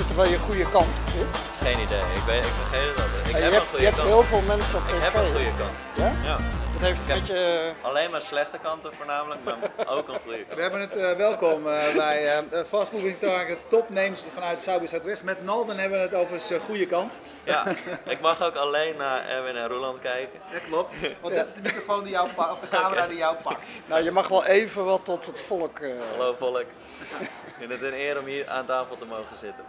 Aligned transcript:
mensen 0.00 0.16
terwijl 0.16 0.30
je 0.30 0.36
een 0.36 0.48
goede 0.50 0.70
kant 0.70 0.96
hebt? 1.04 1.36
Geen 1.62 1.78
idee. 1.86 2.04
Ik, 2.20 2.24
weet, 2.26 2.44
ik 2.44 2.52
vergeet 2.62 2.88
het 2.88 2.98
altijd. 3.04 3.26
Ik 3.26 3.32
Ja, 3.32 3.36
je 3.38 3.42
heb 3.44 3.52
hebt, 3.52 3.64
een 3.64 3.64
je 3.64 3.68
goede 3.70 3.84
hebt 3.84 3.96
kant. 3.96 4.08
heel 4.08 4.22
veel 4.22 4.42
mensen 4.54 4.78
op 4.78 4.84
Ik 4.88 4.94
tv. 4.94 5.02
heb 5.02 5.14
een 5.14 5.30
goede 5.36 5.54
kant. 5.62 5.74
Ja? 6.02 6.10
Ja. 6.30 6.36
Dat 6.72 6.88
heeft 6.88 7.00
een 7.00 7.14
beetje... 7.14 7.34
eh, 7.82 7.86
Alleen 7.88 8.10
maar 8.10 8.20
slechte 8.20 8.58
kanten 8.58 8.90
voornamelijk, 8.96 9.40
maar 9.44 9.56
ook 9.96 10.08
een 10.08 10.20
goede 10.24 10.38
kant. 10.44 10.54
We 10.56 10.62
hebben 10.62 10.80
het 10.80 10.96
eh, 10.96 11.12
welkom 11.12 11.66
eh, 11.68 11.94
bij 11.96 12.18
eh, 12.36 12.64
Fast 12.68 12.92
Moving 12.92 13.18
Targets 13.18 13.62
topnames 13.68 14.26
vanuit 14.34 14.64
by 14.80 14.86
Southwest. 14.86 15.22
Met 15.22 15.44
Nalden 15.44 15.78
hebben 15.78 15.98
we 15.98 16.04
het 16.04 16.14
over 16.14 16.40
zijn 16.40 16.60
goede 16.60 16.86
kant. 16.86 17.18
Ja, 17.44 17.64
ik 18.14 18.20
mag 18.20 18.42
ook 18.42 18.54
alleen 18.56 18.96
naar 18.96 19.28
Erwin 19.28 19.56
en 19.56 19.68
Roland 19.68 19.98
kijken. 19.98 20.40
Ja, 20.52 20.58
klopt. 20.68 20.94
Want 21.20 21.34
dit 21.34 21.46
is 21.46 21.54
de 21.54 21.60
microfoon 21.62 22.02
die 22.02 22.12
jou 22.12 22.28
pakt, 22.34 22.52
of 22.52 22.60
de 22.60 22.68
camera 22.68 23.06
die 23.06 23.18
jou 23.18 23.36
pakt. 23.42 23.60
Nou, 23.86 24.02
je 24.04 24.10
mag 24.10 24.28
wel 24.28 24.44
even 24.44 24.84
wat 24.84 25.00
tot 25.04 25.26
het 25.26 25.40
volk... 25.40 25.78
eh, 25.78 25.90
Hallo 26.16 26.34
volk. 26.38 26.64
Ik 27.60 27.68
vind 27.68 27.80
het 27.80 27.92
een 27.92 27.98
eer 27.98 28.18
om 28.18 28.24
hier 28.24 28.48
aan 28.48 28.66
tafel 28.66 28.96
te 28.96 29.04
mogen 29.04 29.36
zitten. 29.36 29.64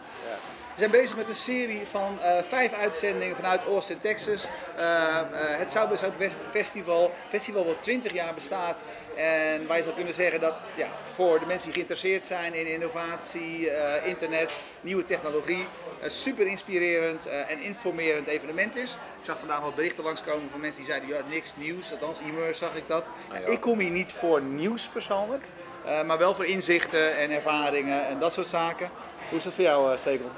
We 0.73 0.79
zijn 0.79 0.91
bezig 0.91 1.17
met 1.17 1.27
een 1.27 1.35
serie 1.35 1.81
van 1.89 2.21
eh, 2.21 2.43
vijf 2.43 2.73
uitzendingen 2.73 3.35
vanuit 3.35 3.65
Austin, 3.65 3.99
Texas. 3.99 4.47
Eh, 4.77 5.17
eh, 5.19 5.25
het 5.33 5.71
South 5.71 5.89
by 5.89 5.95
Southwest 5.95 6.39
Festival. 6.51 7.11
Festival 7.29 7.65
wat 7.65 7.83
20 7.83 8.13
jaar 8.13 8.33
bestaat. 8.33 8.83
En 9.15 9.67
wij 9.67 9.81
zou 9.81 9.95
kunnen 9.95 10.13
zeggen 10.13 10.39
dat 10.39 10.53
ja, 10.75 10.87
voor 11.13 11.39
de 11.39 11.45
mensen 11.45 11.65
die 11.65 11.73
geïnteresseerd 11.73 12.23
zijn 12.23 12.53
in 12.53 12.67
innovatie, 12.67 13.69
internet, 14.05 14.59
nieuwe 14.81 15.03
technologie, 15.03 15.65
een 16.01 16.11
super 16.11 16.47
inspirerend 16.47 17.27
en 17.47 17.59
informerend 17.59 18.27
evenement 18.27 18.75
is. 18.75 18.93
Ik 18.93 19.25
zag 19.25 19.39
vandaag 19.39 19.59
wat 19.59 19.75
berichten 19.75 20.03
langskomen 20.03 20.49
van 20.51 20.59
mensen 20.59 20.81
die 20.81 20.89
zeiden, 20.89 21.09
ja, 21.09 21.21
niks 21.29 21.53
nieuws. 21.55 21.91
Althans, 21.91 22.19
e 22.19 22.53
zag 22.53 22.75
ik 22.75 22.87
dat. 22.87 23.03
ja. 23.31 23.51
Ik 23.51 23.59
kom 23.59 23.79
hier 23.79 23.91
niet 23.91 24.13
voor 24.13 24.41
nieuws 24.41 24.87
persoonlijk, 24.87 25.43
maar 26.05 26.17
wel 26.17 26.35
voor 26.35 26.45
inzichten 26.45 27.17
en 27.17 27.31
ervaringen 27.31 28.07
en 28.07 28.19
dat 28.19 28.33
soort 28.33 28.47
zaken. 28.47 28.89
Hoe 29.29 29.37
is 29.37 29.43
dat 29.43 29.53
voor 29.53 29.63
jou, 29.63 29.97
Stekel? 29.97 30.29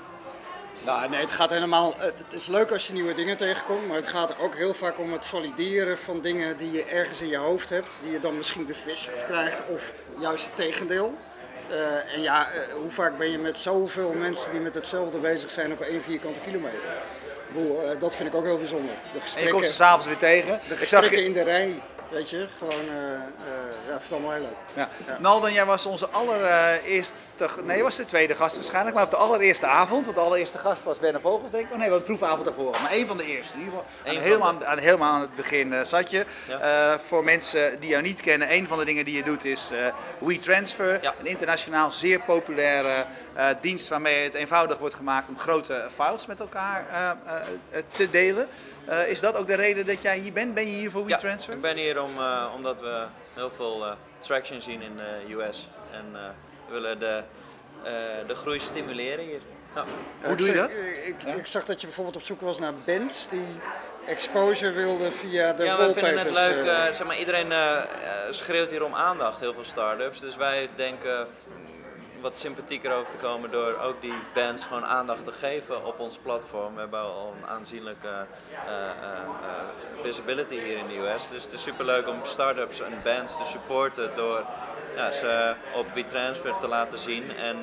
Nou, 0.86 1.10
nee, 1.10 1.20
het 1.20 1.32
gaat 1.32 1.50
helemaal. 1.50 1.94
Het 1.98 2.26
is 2.30 2.48
leuk 2.48 2.72
als 2.72 2.88
je 2.88 2.94
nieuwe 2.94 3.14
dingen 3.14 3.38
tegenkomt, 3.38 3.88
maar 3.88 3.98
het 3.98 4.08
gaat 4.08 4.30
er 4.30 4.42
ook 4.42 4.56
heel 4.56 4.74
vaak 4.74 5.00
om 5.00 5.14
het 5.14 5.26
valideren 5.26 5.98
van 5.98 6.22
dingen 6.22 6.58
die 6.58 6.72
je 6.72 6.86
ergens 6.86 7.22
in 7.22 7.30
je 7.30 7.38
hoofd 7.38 7.70
hebt, 7.70 7.88
die 8.02 8.12
je 8.12 8.20
dan 8.20 8.38
misschien 8.38 8.66
bevestigd 8.66 9.26
krijgt, 9.26 9.64
of 9.68 9.92
juist 10.20 10.46
het 10.46 10.56
tegendeel. 10.56 11.18
Eh, 11.70 12.14
en 12.16 12.22
ja, 12.22 12.52
eh, 12.52 12.74
hoe 12.74 12.92
vaak 12.92 13.18
ben 13.18 13.32
je 13.32 13.38
met 13.38 13.60
zoveel 13.60 14.14
mensen 14.14 14.52
die 14.52 14.60
met 14.60 14.76
hetzelfde 14.76 15.18
bezig 15.18 15.52
zijn 15.52 15.72
op 15.72 15.82
één 15.82 16.04
vierkante 16.04 16.40
kilometer? 16.40 16.80
Eh, 17.56 18.00
dat 18.00 18.16
vind 18.16 18.30
ik 18.30 18.36
ook 18.36 18.44
heel 18.44 18.58
bijzonder. 18.58 18.90
De 18.90 18.98
En 19.04 19.14
je 19.14 19.20
gesprekken, 19.20 19.54
komt 19.54 19.66
ze 19.66 19.74
s'avonds 19.74 20.06
weer 20.06 20.18
tegen. 20.18 20.60
de 20.68 20.74
Ik 20.74 20.88
zag 20.88 21.00
gesprekken 21.00 21.20
je, 21.20 21.26
in 21.26 21.34
de 21.34 21.44
rij, 21.44 21.82
weet 22.14 22.30
je, 22.30 22.48
gewoon, 22.58 22.90
eh 22.96 23.14
eh 23.14 23.20
ja, 23.90 24.00
vooral 24.00 24.32
heel 24.32 24.42
leuk. 24.42 24.50
ja. 24.74 24.90
Nalden, 25.20 25.54
jij 25.54 25.66
was 25.66 25.86
onze 25.86 26.08
allereerste, 26.10 27.14
nee, 27.64 27.78
je 27.78 27.84
was 27.84 27.96
de 27.96 28.06
tweede 28.06 28.36
gast 28.36 28.56
waarschijnlijk, 28.56 28.96
maar 28.96 29.04
op 29.04 29.10
de 29.10 29.16
allereerste 29.16 29.66
avond. 29.68 30.06
Want 30.06 30.18
de 30.18 30.24
allereerste 30.24 30.58
gast 30.58 30.84
was 30.84 31.00
Werner 31.00 31.22
Vogels, 31.22 31.52
denk 31.52 31.66
ik. 31.66 31.72
Oh 31.72 31.78
nee, 31.78 31.88
we 31.88 31.94
hadden 31.94 32.10
een 32.10 32.18
proefavond 32.18 32.46
daarvoor. 32.46 32.76
Maar 32.82 32.92
één 32.92 33.08
van 33.08 33.18
de 33.18 33.26
eerste. 33.26 33.58
In 33.58 33.64
ieder 33.64 33.80
geval, 33.80 33.86
aan, 34.06 34.22
helemaal, 34.22 34.66
aan, 34.66 34.78
helemaal 34.78 35.14
aan 35.14 35.22
het 35.22 35.36
begin 35.36 35.74
eh, 35.74 35.84
zat 35.84 36.10
je. 36.12 36.26
Ja. 36.48 36.60
Eh, 36.94 37.00
voor 37.00 37.24
mensen 37.24 37.80
die 37.80 37.90
jou 37.90 38.02
niet 38.04 38.22
kennen, 38.22 38.54
een 38.54 38.68
van 38.68 38.78
de 38.78 38.86
dingen 38.86 39.06
die 39.06 39.16
je 39.16 39.24
doet 39.24 39.46
is 39.46 39.70
eh 39.72 39.88
WeTransfer. 40.18 41.00
Ja. 41.02 41.14
Een 41.20 41.26
internationaal 41.26 41.92
zeer 41.92 42.20
populaire 42.20 43.06
eh, 43.34 43.48
dienst 43.62 43.88
waarmee 43.88 44.24
het 44.24 44.34
eenvoudig 44.34 44.78
wordt 44.78 44.96
gemaakt 44.96 45.30
om 45.30 45.40
grote 45.40 45.88
files 45.96 46.26
met 46.26 46.40
elkaar 46.40 46.86
eh, 46.92 47.10
eh, 47.72 47.84
te 47.92 48.10
delen. 48.10 48.48
Eh, 48.86 49.08
is 49.08 49.20
dat 49.20 49.36
ook 49.38 49.48
de 49.48 49.54
reden 49.56 49.86
dat 49.86 50.02
jij 50.02 50.18
hier 50.18 50.34
bent? 50.34 50.54
Ben 50.54 50.68
je 50.72 50.78
hier 50.78 50.92
voor 50.92 51.02
Ja, 51.02 51.08
WeTransfer? 51.08 51.54
ik 51.54 51.62
ben 51.62 51.78
hier 51.78 52.00
om, 52.04 52.20
eh, 52.20 52.52
omdat 52.56 52.80
we 52.82 53.06
heel 53.34 53.50
veel 53.50 53.86
eh, 53.86 53.92
traction 54.20 54.62
zien 54.62 54.82
in 54.82 54.96
de 54.96 55.34
US. 55.34 55.68
En 55.92 56.06
eh, 56.14 56.22
we 56.68 56.74
willen 56.74 57.00
de, 57.00 57.24
eh, 57.84 57.92
de 58.28 58.36
groei 58.36 58.60
stimuleren 58.60 59.26
hier. 59.26 59.42
Nou, 59.76 59.88
Hoe 60.24 60.36
doe 60.36 60.48
je 60.48 60.54
dat? 60.54 60.72
Ik, 60.72 61.24
ik, 61.24 61.36
ik 61.36 61.46
zag 61.46 61.66
dat 61.66 61.82
je 61.82 61.88
bijvoorbeeld 61.88 62.16
op 62.16 62.22
zoek 62.22 62.42
was 62.42 62.60
naar 62.60 62.74
bands 62.86 63.30
die 63.30 63.48
exposure 64.08 64.72
wilden 64.72 65.14
via 65.14 65.54
de 65.54 65.64
ja, 65.64 65.78
we 65.78 65.94
vinden 65.94 66.18
het 66.18 66.34
leuk. 66.34 66.66
zeg 66.96 67.04
maar, 67.08 67.18
iedereen 67.18 67.54
schreeuwt 68.30 68.70
hier 68.72 68.84
om 68.84 68.96
aandacht, 68.96 69.40
heel 69.40 69.54
veel 69.54 69.64
start-ups. 69.64 70.20
Dus 70.20 70.36
wij 70.36 70.70
denken 70.76 71.28
wat 72.24 72.40
sympathieker 72.40 72.94
over 72.94 73.12
te 73.12 73.18
komen 73.18 73.52
door 73.52 73.78
ook 73.78 74.02
die 74.02 74.14
bands 74.34 74.66
gewoon 74.66 74.86
aandacht 74.86 75.24
te 75.24 75.32
geven 75.32 75.86
op 75.86 76.00
ons 76.00 76.18
platform. 76.18 76.74
We 76.74 76.80
hebben 76.80 77.00
al 77.00 77.34
een 77.38 77.48
aanzienlijke 77.48 78.08
eh, 78.08 78.74
eh, 78.74 78.90
eh, 78.90 80.02
visibility 80.02 80.60
hier 80.60 80.78
in 80.78 80.88
de 80.88 80.98
US. 80.98 81.30
Dus 81.30 81.44
het 81.44 81.54
is 81.54 81.64
superleuk 81.64 82.08
om 82.08 82.20
start-ups 82.24 82.82
en 82.82 83.02
bands 83.04 83.38
te 83.38 83.46
supporten 83.46 84.12
door 84.16 84.44
ja, 84.96 85.12
ze 85.12 85.54
op 85.76 85.94
WeTransfer 85.94 86.58
te 86.58 86.68
laten 86.68 86.98
zien 86.98 87.36
en 87.36 87.58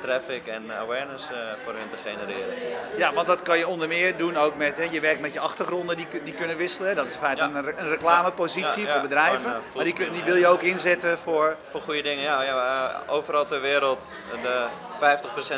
traffic 0.00 0.46
en 0.46 0.70
awareness 0.80 1.30
eh, 1.30 1.36
voor 1.64 1.72
hen 1.72 1.88
te 1.88 1.96
genereren. 2.04 2.54
Ja, 2.96 3.12
want 3.12 3.26
dat 3.26 3.42
kan 3.42 3.58
je 3.58 3.68
onder 3.68 3.88
meer 3.88 4.16
doen 4.16 4.36
ook 4.36 4.56
met, 4.56 4.76
hè, 4.76 4.82
je 4.90 5.00
werkt 5.00 5.20
met 5.20 5.32
je 5.32 5.40
achtergronden 5.40 5.96
die, 5.96 6.06
die 6.24 6.34
kunnen 6.34 6.56
wisselen. 6.56 6.96
Dat 6.96 7.06
is 7.08 7.12
in 7.12 7.18
feite 7.18 7.42
Ja. 7.42 7.48
een, 7.54 7.64
re- 7.64 7.74
een 7.76 7.88
reclamepositie 7.88 8.82
Ja, 8.82 8.86
ja, 8.88 8.92
voor 8.92 9.02
bedrijven. 9.02 9.40
gewoon, 9.40 9.54
eh, 9.54 9.74
maar 9.74 9.84
die, 9.84 9.92
kun- 9.92 10.12
die 10.12 10.22
wil 10.22 10.36
je 10.36 10.46
ook 10.46 10.62
inzetten 10.62 11.18
voor... 11.18 11.56
Voor 11.68 11.80
goede 11.80 12.02
dingen, 12.02 12.22
ja. 12.22 12.42
ja 12.42 12.88
eh, 13.06 13.12
overal 13.14 13.46
ter 13.46 13.60
wereld, 13.60 14.12
de 14.42 14.66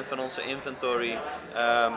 50% 0.05 0.09
van 0.09 0.19
onze 0.19 0.43
inventory 0.43 1.19
ehm, 1.55 1.93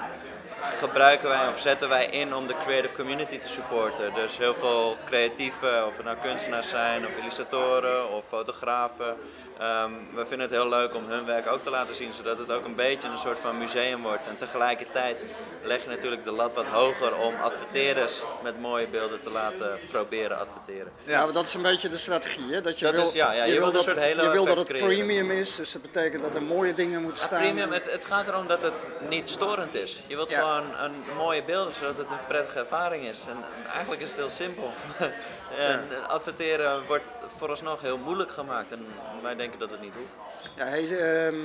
gebruiken 0.61 1.29
wij 1.29 1.47
of 1.47 1.59
zetten 1.59 1.89
wij 1.89 2.05
in 2.05 2.35
om 2.35 2.47
de 2.47 2.53
creative 2.63 2.95
community 2.95 3.37
te 3.39 3.49
supporten. 3.49 4.13
Dus 4.13 4.37
heel 4.37 4.53
veel 4.55 4.97
creatieven, 5.05 5.85
of 5.87 5.95
het 5.95 6.05
nou 6.05 6.17
kunstenaars 6.21 6.69
zijn, 6.69 7.05
of 7.05 7.17
illustratoren, 7.17 8.09
of 8.11 8.25
fotografen. 8.27 9.17
Ehm, 9.59 9.91
we 10.13 10.25
vinden 10.25 10.39
het 10.47 10.49
heel 10.55 10.69
leuk 10.69 10.95
om 10.95 11.05
hun 11.09 11.25
werk 11.25 11.47
ook 11.47 11.63
te 11.63 11.69
laten 11.69 11.95
zien, 11.95 12.13
zodat 12.13 12.37
het 12.37 12.51
ook 12.51 12.65
een 12.65 12.75
beetje 12.75 13.07
een 13.07 13.17
soort 13.17 13.39
van 13.39 13.57
museum 13.57 14.01
wordt. 14.01 14.27
En 14.27 14.35
tegelijkertijd 14.37 15.23
leg 15.63 15.83
je 15.83 15.89
natuurlijk 15.89 16.23
de 16.23 16.31
lat 16.31 16.53
wat 16.53 16.65
hoger 16.65 17.15
om 17.15 17.33
adverteerders 17.41 18.21
met 18.43 18.59
mooie 18.59 18.87
beelden 18.87 19.21
te 19.21 19.29
laten 19.29 19.79
proberen 19.91 20.39
adverteren. 20.39 20.91
Ja, 21.03 21.23
maar 21.23 21.33
dat 21.33 21.45
is 21.45 21.53
een 21.53 21.61
beetje 21.61 21.89
de 21.89 21.97
strategie, 21.97 22.53
hè? 22.53 22.61
Dat 22.61 22.79
je 22.79 22.85
Dat 22.85 22.93
wil, 22.95 23.03
is- 23.03 23.13
ja, 23.13 23.31
ja, 23.31 23.43
je 23.43 23.59
wil 23.59 23.71
dat 23.71 23.85
het, 23.85 23.99
hele 23.99 24.23
je 24.23 24.29
wil 24.29 24.45
dat 24.45 24.57
het 24.57 24.69
effect 24.69 24.83
creëren. 24.83 25.05
premium 25.05 25.31
is, 25.31 25.55
dus 25.55 25.71
dat 25.71 25.81
betekent 25.81 26.23
dat 26.23 26.35
er 26.35 26.41
mooie 26.43 26.73
dingen 26.73 27.01
moeten 27.01 27.21
Ja, 27.21 27.27
staan. 27.27 27.39
premium, 27.39 27.71
het, 27.71 27.91
het 27.91 28.05
gaat 28.05 28.27
erom 28.27 28.47
dat 28.47 28.61
het 28.61 28.87
niet 29.09 29.29
storend 29.29 29.75
is. 29.75 29.99
Je 30.07 30.15
wilt 30.15 30.29
Ja. 30.29 30.39
gewoon 30.39 30.48
een 30.57 31.15
mooie 31.17 31.43
beelden 31.43 31.73
zodat 31.73 31.97
het 31.97 32.11
een 32.11 32.25
prettige 32.27 32.59
ervaring 32.59 33.03
is. 33.03 33.25
En 33.27 33.37
eigenlijk 33.71 34.01
is 34.01 34.07
het 34.07 34.17
heel 34.17 34.29
simpel. 34.29 34.73
en 35.57 35.81
adverteren 36.07 36.85
wordt 36.85 37.17
vooralsnog 37.37 37.81
heel 37.81 37.97
moeilijk 37.97 38.31
gemaakt 38.31 38.71
en 38.71 38.85
wij 39.21 39.35
denken 39.35 39.59
dat 39.59 39.69
het 39.69 39.81
niet 39.81 39.95
hoeft. 39.95 40.23
Ja, 40.55 40.65
hey, 40.65 40.97
ehm, 40.97 41.35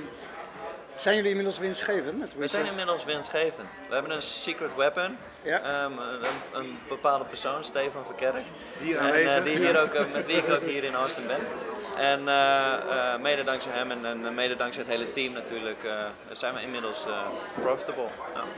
zijn 0.97 1.15
jullie 1.15 1.31
inmiddels 1.31 1.59
winstgevend? 1.59 2.19
Met 2.19 2.31
We 2.37 2.47
zijn 2.47 2.66
inmiddels 2.66 3.05
winstgevend. 3.05 3.69
We 3.88 3.94
hebben 3.94 4.12
een 4.12 4.22
secret 4.22 4.75
weapon. 4.77 5.16
Ja. 5.43 5.60
Ehm, 5.60 5.93
een, 5.93 6.60
een 6.60 6.78
bepaalde 6.88 7.25
persoon, 7.25 7.65
Stefan 7.65 8.05
Verkerk. 8.05 8.44
Hier 8.78 8.97
En, 8.97 9.04
aanwezig. 9.04 9.38
eh, 9.38 9.44
die 9.44 9.56
hier 9.56 9.81
ook, 9.83 9.93
eh, 9.94 10.03
met 10.12 10.27
wie 10.27 10.37
ik 10.37 10.50
ook 10.50 10.62
hier 10.62 10.84
in 10.84 10.94
Austin 10.94 11.27
ben. 11.27 11.38
En 11.99 12.28
eh, 12.28 12.72
eh, 12.72 13.21
mede 13.21 13.44
dankzij 13.44 13.72
hem 13.75 13.91
en, 13.91 14.04
en 14.04 14.34
mede 14.34 14.56
dankzij 14.56 14.83
het 14.83 14.93
hele 14.93 15.10
team 15.10 15.33
natuurlijk 15.33 15.83
eh, 15.84 15.93
zijn 16.33 16.54
we 16.54 16.60
inmiddels 16.60 17.06
eh, 17.06 17.12
profitable. 17.62 18.06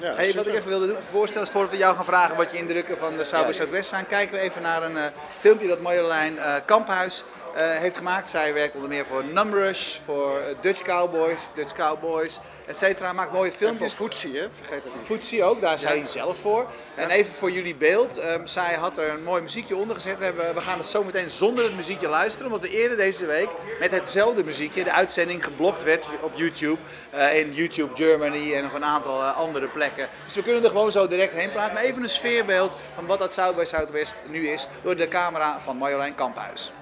Ja. 0.01 0.09
Ja, 0.09 0.15
Hey, 0.15 0.33
wat 0.33 0.47
ik 0.47 0.55
even 0.55 0.69
wilde 0.69 0.87
doen, 0.87 1.03
voorstellen 1.11 1.47
is 1.47 1.53
voordat 1.53 1.71
we 1.71 1.77
jou 1.77 1.97
gaan 1.97 2.05
vragen 2.05 2.37
wat 2.37 2.53
je 2.53 2.59
indrukken 2.59 2.99
van 2.99 3.17
de 3.17 3.25
South 3.25 3.47
by. 3.47 3.53
Southwest 3.53 3.89
zijn, 3.89 4.07
kijken 4.07 4.35
we 4.35 4.41
even 4.41 4.63
naar 4.63 4.83
een 4.83 4.97
eh, 4.97 5.05
filmpje 5.39 5.69
dat 5.69 5.81
Marjolein 5.81 6.39
eh, 6.39 6.55
Kamphuis 6.65 7.21
eh, 7.21 7.46
heeft 7.65 7.97
gemaakt. 7.97 8.29
Zij 8.29 8.53
werkt 8.53 8.75
onder 8.75 8.89
meer 8.89 9.07
voor 9.07 9.25
Numrush, 9.25 9.99
voor 10.05 10.39
eh, 10.39 10.55
Dutch 10.61 10.83
Cowboys, 10.83 11.51
Dutch 11.55 11.73
Cowboys, 11.73 12.39
et 12.67 12.77
cetera. 12.77 13.13
Maakt 13.13 13.33
mooie 13.33 13.45
En 13.45 13.51
voor 13.51 13.67
filmpjes. 13.67 13.93
Footsie, 13.93 14.39
hè? 14.39 14.47
Vergeet 14.53 14.83
dat 14.83 14.95
niet. 14.95 15.07
Footsie 15.07 15.45
ook, 15.45 15.61
daar 15.61 15.75
is 15.75 15.85
hij 15.85 16.07
zelf 16.07 16.39
voor. 16.39 16.67
En 16.95 17.11
even 17.11 17.33
voor 17.35 17.51
jullie 17.51 17.75
beeld, 17.75 18.19
ehm, 18.19 18.47
zij 18.47 18.75
had 18.75 18.99
er 18.99 19.09
een 19.09 19.23
mooi 19.23 19.43
muziekje 19.43 19.77
onder 19.77 19.95
gezet. 19.95 20.19
We, 20.19 20.25
hebben, 20.25 20.55
we 20.55 20.61
gaan 20.61 20.79
het 20.79 20.87
zo 20.87 21.05
meteen 21.05 21.31
zonder 21.31 21.65
het 21.65 21.77
muziekje 21.77 22.09
luisteren, 22.09 22.47
omdat 22.47 22.69
we 22.69 22.77
eerder 22.77 22.97
deze 22.97 23.27
week 23.27 23.49
met 23.81 23.91
hetzelfde 23.91 24.45
muziekje 24.45 24.85
de 24.85 24.93
uitzending 24.93 25.45
geblokt 25.45 25.83
werd 25.83 26.09
op 26.21 26.33
YouTube. 26.35 26.79
eh, 27.17 27.39
in 27.39 27.53
YouTube 27.53 27.95
Germany 27.95 28.55
en 28.55 28.63
nog 28.63 28.73
een 28.73 28.85
aantal 28.85 29.23
eh, 29.23 29.37
andere 29.37 29.67
plekken. 29.67 30.09
Dus 30.25 30.35
we 30.35 30.43
kunnen 30.43 30.65
er 30.65 30.71
gewoon 30.71 30.93
zo 30.93 31.07
direct 31.07 31.33
heen 31.33 31.51
praten. 31.51 31.75
Maar 31.75 31.83
even 31.83 32.03
een 32.03 32.09
sfeerbeeld 32.09 32.77
van 32.95 33.07
wat 33.07 33.19
dat 33.19 33.33
South 33.33 33.57
by 33.57 33.65
Southwest 33.65 34.17
nu 34.27 34.49
is 34.49 34.69
door 34.83 34.97
de 34.97 35.09
camera 35.09 35.61
van 35.61 35.77
Marjolein 35.77 36.15
Kamphuis. 36.15 36.73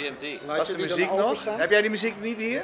MGMT. 0.00 0.40
Laat 0.46 0.56
Dat 0.56 0.68
is 0.68 0.72
je 0.74 0.78
de 0.78 0.78
die 0.78 0.88
dan 0.88 0.96
muziek 0.98 1.10
nog. 1.10 1.24
openstaan? 1.24 1.58
Heb 1.60 1.70
jij 1.70 1.80
die 1.80 1.90
muziek 1.90 2.14
niet 2.20 2.36
hier? 2.36 2.62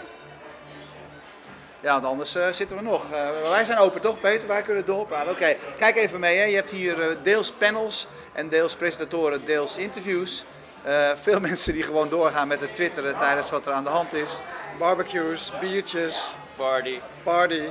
Ja, 1.80 1.92
want 1.92 2.04
anders 2.04 2.34
eh, 2.34 2.46
zitten 2.50 2.76
we 2.76 2.82
nog. 2.82 3.10
Eh, 3.12 3.28
wij 3.50 3.64
zijn 3.64 3.78
open 3.78 4.00
toch, 4.00 4.20
Peter? 4.20 4.48
Wij 4.48 4.62
kunnen 4.62 4.84
doorpraten. 4.84 5.30
Oké, 5.32 5.56
kijk 5.78 5.96
even 5.96 6.20
mee. 6.20 6.36
Hè. 6.38 6.44
Je 6.44 6.54
hebt 6.54 6.70
hier 6.70 7.00
eh, 7.10 7.16
deels 7.22 7.50
panels 7.52 8.06
en 8.32 8.48
deels 8.48 8.74
presentatoren, 8.76 9.44
deels 9.44 9.76
interviews. 9.76 10.44
Eh, 10.82 11.10
veel 11.22 11.40
mensen 11.50 11.72
die 11.72 11.82
gewoon 11.82 12.08
doorgaan 12.08 12.48
met 12.48 12.60
het 12.60 12.74
twitteren 12.74 13.16
tijdens 13.18 13.50
wat 13.50 13.66
er 13.66 13.72
aan 13.72 13.84
de 13.84 13.90
hand 13.90 14.12
is. 14.12 14.40
Barbecues, 14.78 15.52
biertjes, 15.60 16.34
Party. 16.56 16.98
party. 17.22 17.62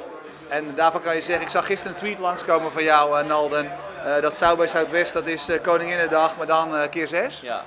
En 0.47 0.73
daarvan 0.75 1.01
kan 1.01 1.15
je 1.15 1.21
zeggen, 1.21 1.43
ik 1.45 1.49
zag 1.51 1.65
gisteren 1.65 1.93
een 1.93 1.99
tweet 1.99 2.19
langskomen 2.19 2.71
van 2.71 2.83
jou, 2.83 3.19
eh, 3.19 3.25
Nalden. 3.27 3.71
eh, 4.05 4.21
dat 4.21 4.35
South 4.35 4.57
by 4.57 4.65
Southwest, 4.65 5.13
dat 5.13 5.27
is 5.27 5.49
eh, 5.49 5.61
Koninginnedag, 5.61 6.37
maar 6.37 6.47
dan 6.47 6.75
eh, 6.77 6.89
keer 6.89 7.07
zes. 7.07 7.39
Ja. 7.41 7.63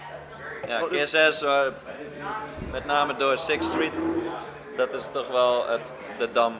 Ja, 0.66 0.80
keer 0.90 1.06
6, 1.06 1.44
met 2.72 2.84
name 2.86 3.16
door 3.16 3.38
Sixth 3.38 3.70
Street. 3.70 3.92
dat 4.76 4.92
is 4.92 5.04
toch 5.12 5.28
wel 5.28 5.68
het, 5.68 5.92
de 6.18 6.28
dam 6.32 6.54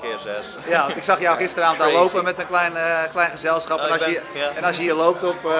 keer 0.00 0.18
zes. 0.18 0.46
Ja, 0.68 0.84
want 0.84 0.96
ik 0.96 1.02
zag 1.02 1.20
jou 1.20 1.36
gisteravond 1.36 1.78
daar 1.78 1.92
lopen 1.92 2.24
met 2.24 2.38
een 2.38 2.46
klein, 2.46 2.76
eh, 2.76 2.98
klein 3.12 3.30
gezelschap. 3.30 3.78
Oh, 3.78 3.84
en, 3.84 3.92
als 3.92 4.04
je, 4.04 4.20
ja. 4.34 4.50
en 4.54 4.64
als 4.64 4.76
je 4.76 4.82
hier 4.82 4.94
loopt 4.94 5.24
op 5.24 5.36
eh, 5.44 5.50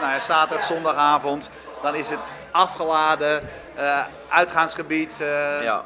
nou 0.00 0.12
ja, 0.12 0.20
zaterdag, 0.20 0.64
zondagavond, 0.66 1.50
dan 1.82 1.94
is 1.94 2.08
het 2.10 2.18
afgeladen, 2.50 3.40
eh, 3.74 4.00
uitgaansgebied. 4.28 5.20
eh, 5.20 5.62
Ja, 5.62 5.84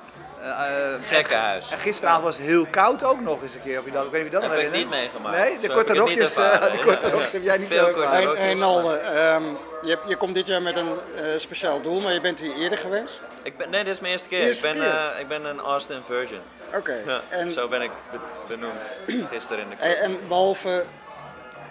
gekkenhuis. 1.02 1.70
En 1.70 1.78
gisteravond 1.78 2.24
was 2.24 2.36
het 2.36 2.46
heel 2.46 2.66
koud 2.70 3.04
ook 3.04 3.20
nog 3.20 3.42
eens 3.42 3.54
een 3.54 3.62
keer. 3.62 3.78
Of 3.78 3.84
je 3.84 3.90
dat, 3.90 4.04
ik 4.04 4.10
weet 4.10 4.22
niet 4.24 4.36
of 4.36 4.42
je 4.42 4.48
dat 4.48 4.56
Heb 4.56 4.66
ik 4.66 4.72
niet 4.72 4.88
meegemaakt. 4.90 5.36
Nee, 5.36 5.58
de 5.58 5.68
korte 5.70 5.94
rokjes, 5.94 6.36
eh, 6.36 6.60
de 6.72 6.80
korte 6.84 7.06
Ja. 7.06 7.12
rokjes 7.12 7.32
heb 7.32 7.42
jij 7.42 7.56
niet 7.58 7.68
Veel 7.72 7.84
zo 7.94 8.00
ervaren. 8.00 8.36
Hey, 8.36 8.54
Nalde, 8.54 8.96
ehm, 8.96 9.42
je, 9.82 9.98
je 10.06 10.16
komt 10.16 10.34
dit 10.34 10.46
jaar 10.46 10.62
met 10.62 10.76
een 10.76 10.88
eh, 11.16 11.24
speciaal 11.36 11.82
doel, 11.82 12.00
maar 12.00 12.12
je 12.12 12.20
bent 12.20 12.40
hier 12.40 12.54
eerder 12.56 12.78
geweest. 12.78 13.22
Ik 13.42 13.56
ben, 13.56 13.70
nee, 13.70 13.84
dit 13.84 13.94
is 13.94 14.00
mijn 14.00 14.12
eerste 14.12 14.28
keer. 14.28 14.40
Eerste 14.46 14.68
ik, 14.68 14.74
ben, 14.74 14.82
keer? 14.82 14.92
eh, 15.14 15.20
ik 15.20 15.28
ben 15.28 15.44
een 15.44 15.58
Austin 15.58 16.00
Virgin. 16.06 16.40
Oké. 16.74 17.00
Ja, 17.06 17.20
En, 17.28 17.52
Zo 17.52 17.68
ben 17.68 17.82
ik 17.82 17.90
be- 18.10 18.18
benoemd 18.48 18.82
gisteren 19.30 19.62
in 19.62 19.68
de 19.70 19.76
club. 19.76 19.96
en 19.96 20.18
behalve 20.28 20.84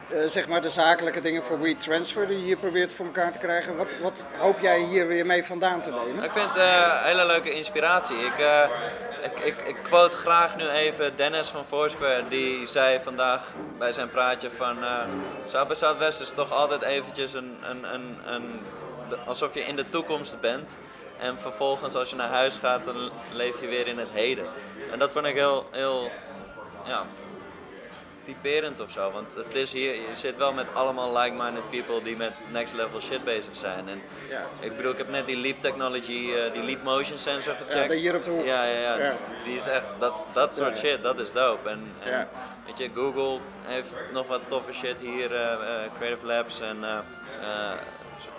eh, 0.09 0.23
zeg 0.25 0.47
maar 0.47 0.61
de 0.61 0.69
zakelijke 0.69 1.21
dingen 1.21 1.43
voor 1.43 1.61
WeTransfer 1.61 2.27
die 2.27 2.37
je 2.37 2.43
hier 2.43 2.57
probeert 2.57 2.93
voor 2.93 3.05
elkaar 3.05 3.31
te 3.31 3.39
krijgen, 3.39 3.77
wat, 3.77 3.95
wat 4.01 4.23
hoop 4.37 4.59
jij 4.59 4.79
hier 4.79 5.07
weer 5.07 5.25
mee 5.25 5.43
vandaan 5.43 5.81
te 5.81 5.89
nemen? 5.89 6.23
Ik 6.23 6.31
vind 6.31 6.45
het 6.49 6.55
een 6.55 7.03
hele 7.03 7.25
leuke 7.25 7.51
inspiratie. 7.51 8.17
Ik, 8.17 8.37
eh, 8.39 8.63
ik, 9.23 9.39
ik, 9.39 9.61
ik 9.67 9.75
quote 9.81 10.15
graag 10.15 10.55
nu 10.55 10.69
even 10.69 11.15
Dennis 11.15 11.47
van 11.47 11.65
Foursquare. 11.65 12.23
Die 12.29 12.67
zei 12.67 12.99
vandaag 13.03 13.47
bij 13.77 13.91
zijn 13.91 14.09
praatje 14.09 14.49
van... 14.51 14.77
Zuid 15.45 15.67
bij 15.67 15.75
Zuidwest 15.75 16.21
is 16.21 16.31
toch 16.31 16.51
altijd 16.51 16.81
eventjes 16.81 17.33
een, 17.33 17.57
een, 17.69 17.93
een, 17.93 18.17
een, 18.25 18.61
alsof 19.25 19.53
je 19.53 19.61
in 19.61 19.75
de 19.75 19.89
toekomst 19.89 20.39
bent. 20.41 20.69
En 21.19 21.39
vervolgens 21.39 21.95
als 21.95 22.09
je 22.09 22.15
naar 22.15 22.29
huis 22.29 22.57
gaat, 22.57 22.85
dan 22.85 23.11
leef 23.33 23.61
je 23.61 23.67
weer 23.67 23.87
in 23.87 23.97
het 23.97 24.09
heden. 24.13 24.45
En 24.91 24.99
dat 24.99 25.11
vond 25.11 25.25
ik 25.25 25.35
heel, 25.35 25.67
heel 25.71 26.11
ja, 26.87 27.03
typerend 28.23 28.79
of 28.79 28.91
zo. 28.91 29.11
Want 29.11 29.35
het 29.35 29.55
is 29.55 29.71
hier, 29.71 29.93
je 29.93 30.15
zit 30.15 30.37
wel 30.37 30.53
met 30.53 30.65
allemaal 30.73 31.17
like-minded 31.17 31.69
people 31.69 32.01
die 32.03 32.15
met 32.15 32.33
next 32.51 32.73
level 32.73 32.99
shit 33.01 33.23
bezig 33.23 33.55
zijn. 33.55 33.89
En 33.89 34.01
Ja. 34.29 34.45
ik 34.59 34.75
bedoel, 34.75 34.91
ik 34.91 34.97
heb 34.97 35.09
net 35.09 35.25
die 35.25 35.35
Leap 35.37 35.61
Technology, 35.61 36.31
eh, 36.33 36.53
die 36.53 36.63
Leap 36.63 36.83
Motion 36.83 37.17
sensor 37.17 37.55
gecheckt. 37.55 37.89
die 37.91 37.99
hier 37.99 38.15
op 38.15 38.23
de 38.23 38.29
hoek. 38.29 38.45
Ja, 38.45 38.63
ja, 38.63 38.79
ja. 38.79 38.97
Ja. 38.97 39.13
Die 39.43 39.55
is 39.55 39.67
echt, 39.67 39.85
dat, 39.99 40.25
dat 40.33 40.55
soort 40.55 40.77
shit, 40.77 41.03
dat 41.03 41.19
is 41.19 41.31
dope. 41.31 41.69
En, 41.69 41.91
en 42.03 42.27
weet 42.65 42.77
je, 42.77 42.89
Google 42.95 43.39
heeft 43.65 43.93
nog 44.13 44.27
wat 44.27 44.41
toffe 44.47 44.73
shit 44.73 44.99
hier, 44.99 45.35
eh, 45.35 45.51
eh, 45.53 45.59
Creative 45.97 46.25
Labs 46.25 46.59
en 46.61 46.77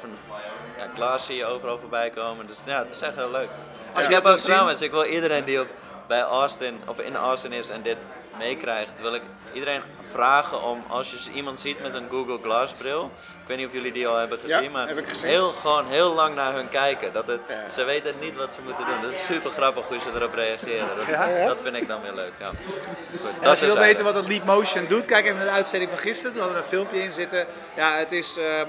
van 0.01 0.11
ja, 0.79 0.87
Glass 0.95 1.27
zie 1.27 1.37
je 1.37 1.45
overal 1.45 1.79
voorbij 1.79 2.11
komen. 2.11 2.47
Dus 2.47 2.59
ja, 2.67 2.79
het 2.79 2.91
is 2.95 3.01
echt 3.01 3.17
heel 3.17 3.31
leuk. 3.31 3.49
Als 3.95 4.07
je 4.07 4.15
heb 4.15 4.25
dat 4.25 4.33
ook 4.33 4.39
trouwens, 4.39 4.83
ik 4.83 4.91
wil 4.91 5.05
iedereen 5.05 5.45
die 5.45 5.61
op, 5.61 5.67
bij 6.11 6.23
Austin 6.23 6.81
of 6.87 6.99
in 7.01 7.17
Austin 7.17 7.53
is 7.53 7.69
en 7.69 7.83
dit 7.83 7.97
meekrijgt, 8.39 9.01
wil 9.01 9.15
ik 9.15 9.23
iedereen 9.53 9.83
vragen 10.11 10.63
om 10.63 10.85
als 10.89 11.11
je 11.11 11.31
iemand 11.35 11.61
ziet 11.61 11.83
met 11.83 11.95
een 11.95 12.07
Google 12.11 12.39
Glass 12.43 12.73
bril, 12.73 13.11
ik 13.43 13.47
weet 13.49 13.57
niet 13.57 13.67
of 13.67 13.73
jullie 13.73 13.93
die 13.93 14.09
al 14.09 14.17
hebben 14.17 14.39
Ja, 14.45 14.57
gezien, 14.57 14.73
maar 14.73 14.89
heb 14.89 14.99
ik 14.99 15.09
gezien. 15.09 15.29
heel 15.29 15.51
gewoon 15.51 15.87
heel 15.87 16.15
lang 16.15 16.35
naar 16.35 16.53
hun 16.53 16.69
kijken. 16.69 17.13
Dat 17.13 17.27
het, 17.27 17.41
Ja. 17.49 17.71
Ze 17.71 17.85
weten 17.85 18.15
niet 18.21 18.37
wat 18.37 18.55
ze 18.55 18.61
moeten 18.63 18.87
doen. 18.87 19.03
Dat 19.03 19.11
is 19.11 19.25
super 19.27 19.51
grappig 19.51 19.85
hoe 19.89 19.99
ze 20.01 20.09
erop 20.15 20.35
reageren. 20.35 20.97
Dat, 20.97 21.07
Ja? 21.07 21.47
dat 21.47 21.61
vind 21.63 21.77
ik 21.77 21.89
dan 21.89 22.03
weer 22.03 22.15
leuk. 22.15 22.33
Ja. 22.39 22.47
Goed, 23.11 23.21
dat 23.41 23.47
als 23.47 23.61
je 23.61 23.67
wil 23.67 23.79
weten 23.79 24.05
wat 24.05 24.15
het 24.15 24.27
Leap 24.29 24.45
Motion 24.45 24.87
doet, 24.87 25.05
kijk 25.05 25.25
even 25.25 25.37
naar 25.37 25.47
de 25.47 25.51
uitzending 25.53 25.91
van 25.91 26.01
gisteren. 26.01 26.33
Toen 26.33 26.43
hadden 26.43 26.59
we 26.61 26.65
een 26.65 26.71
filmpje 26.71 27.03
in 27.03 27.13
zitten. 27.13 27.47
Ja, 27.77 27.93
het 27.97 28.13
is 28.13 28.37
eh, 28.37 28.61
eh, 28.61 28.67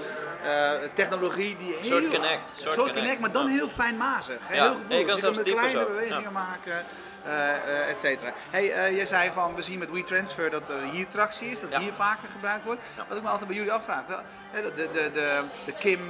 technologie 0.94 1.56
die 1.58 1.74
heel... 1.74 2.00
Soort 2.00 2.10
Connect, 2.14 2.52
soort 2.56 2.76
Connect, 2.76 2.98
connect, 2.98 3.20
maar 3.20 3.32
dan 3.32 3.48
heel 3.48 3.70
fijnmazig. 3.70 4.38
hè, 4.42 4.56
Ja, 4.56 4.62
heel 4.64 4.72
je 4.72 4.78
gevoelig. 4.78 5.06
kan 5.06 5.16
Je 5.16 5.22
zelfs 5.22 5.38
met 5.38 5.46
typen 5.46 5.62
kleine 5.62 5.80
zo, 5.82 5.86
bewegingen 5.88 6.32
maken, 6.32 6.86
eh, 7.26 7.90
et 7.90 7.98
cetera. 7.98 8.32
Hey, 8.50 8.72
eh, 8.74 8.98
je 8.98 9.06
zei 9.06 9.32
van, 9.34 9.56
we 9.56 9.62
zien 9.62 9.80
met 9.80 9.92
WeTransfer 9.92 10.50
dat 10.50 10.70
er 10.70 10.82
hier 10.82 11.08
tractie 11.10 11.48
is, 11.52 11.60
dat 11.60 11.72
Ja. 11.72 11.80
hier 11.80 11.94
vaker 11.94 12.30
gebruikt 12.32 12.66
wordt. 12.66 12.82
Wat 13.08 13.18
ik 13.18 13.24
me 13.24 13.30
altijd 13.30 13.48
bij 13.48 13.56
jullie 13.58 13.72
afvraag, 13.72 14.06
de, 14.06 14.72
de, 14.76 14.90
de, 14.92 15.12
de, 15.66 15.72
Kim, 15.80 16.10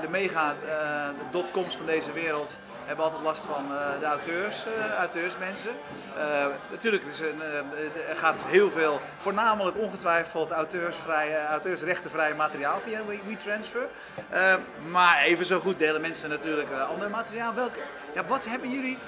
de 0.00 0.08
mega 0.08 0.54
de 0.60 1.24
dotcoms 1.30 1.76
van 1.76 1.86
deze 1.86 2.12
wereld 2.12 2.56
hebben 2.84 3.04
altijd 3.04 3.22
last 3.22 3.44
van 3.44 3.64
de 4.00 4.06
auteurs, 4.06 4.64
auteursmensen. 4.98 5.70
Natuurlijk, 6.70 7.04
het 7.04 7.12
is 7.12 7.20
een, 7.20 7.40
er 8.08 8.16
gaat 8.16 8.42
heel 8.46 8.70
veel, 8.70 9.00
voornamelijk 9.16 9.76
ongetwijfeld 9.76 10.50
auteursvrij, 10.50 11.46
auteursrechtenvrij 11.46 12.34
materiaal 12.34 12.80
via 12.80 13.04
We- 13.04 13.18
WeTransfer. 13.26 13.88
Eh, 14.28 14.54
maar 14.90 15.22
even 15.22 15.44
zo 15.44 15.60
goed 15.60 15.78
delen 15.78 16.00
mensen 16.00 16.28
natuurlijk 16.30 16.68
ander 16.90 17.10
materiaal. 17.10 17.54
Welke, 17.54 17.78
ja, 18.14 18.24
wat 18.24 18.44
hebben 18.44 18.70
jullie 18.70 18.98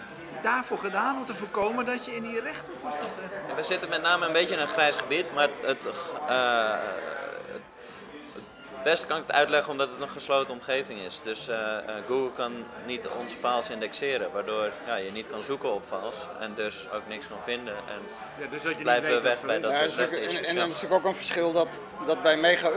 daarvoor 0.43 0.79
gedaan 0.79 1.17
om 1.17 1.25
te 1.25 1.35
voorkomen 1.35 1.85
dat 1.85 2.05
je 2.05 2.15
in 2.15 2.23
die 2.23 2.41
rechten 2.41 2.73
toestand 2.79 3.15
terecht 3.15 3.57
We 3.57 3.63
zitten 3.63 3.89
met 3.89 4.03
name 4.03 4.27
een 4.27 4.33
beetje 4.33 4.55
in 4.55 4.61
een 4.61 4.69
grijs 4.69 4.97
gebied, 4.97 5.33
maar 5.35 5.49
het, 5.61 5.85
het, 5.85 5.95
eh, 6.29 6.73
het 7.53 8.85
beste 8.85 9.07
kan 9.07 9.17
ik 9.17 9.23
het 9.27 9.37
uitleggen 9.37 9.73
omdat 9.73 9.89
het 9.91 10.01
een 10.01 10.11
gesloten 10.11 10.55
omgeving 10.55 11.01
is. 11.01 11.21
Dus 11.23 11.49
eh, 11.49 11.77
eh, 11.77 11.83
Google 12.07 12.33
kan 12.33 12.53
niet 12.87 13.09
onze 13.09 13.37
files 13.37 13.71
indexeren, 13.71 14.33
waardoor 14.33 14.73
ja, 14.87 14.97
je 14.97 15.13
niet 15.13 15.29
kan 15.29 15.43
zoeken 15.43 15.75
op 15.75 15.83
files 15.89 16.17
en 16.41 16.53
dus 16.55 16.87
ook 16.95 17.09
niks 17.09 17.29
kan 17.29 17.39
vinden. 17.45 17.75
En 17.75 18.01
Ja, 18.39 18.47
dus 18.51 18.63
dat 18.63 18.77
je 18.77 18.83
Blijven 18.83 19.11
niet 19.11 19.23
weet 19.23 19.23
weg 19.23 19.45
bij 19.45 19.61
dat 19.61 19.71
Ja, 19.71 19.89
soort 19.89 20.11
is 20.13 20.35
en, 20.35 20.57
dan 20.57 20.69
is 20.69 20.75
natuurlijk 20.75 21.01
ook 21.01 21.11
een 21.11 21.17
verschil 21.17 21.53
dat, 21.53 21.81
dat 22.07 22.23
bij 22.23 22.37
Mega 22.37 22.69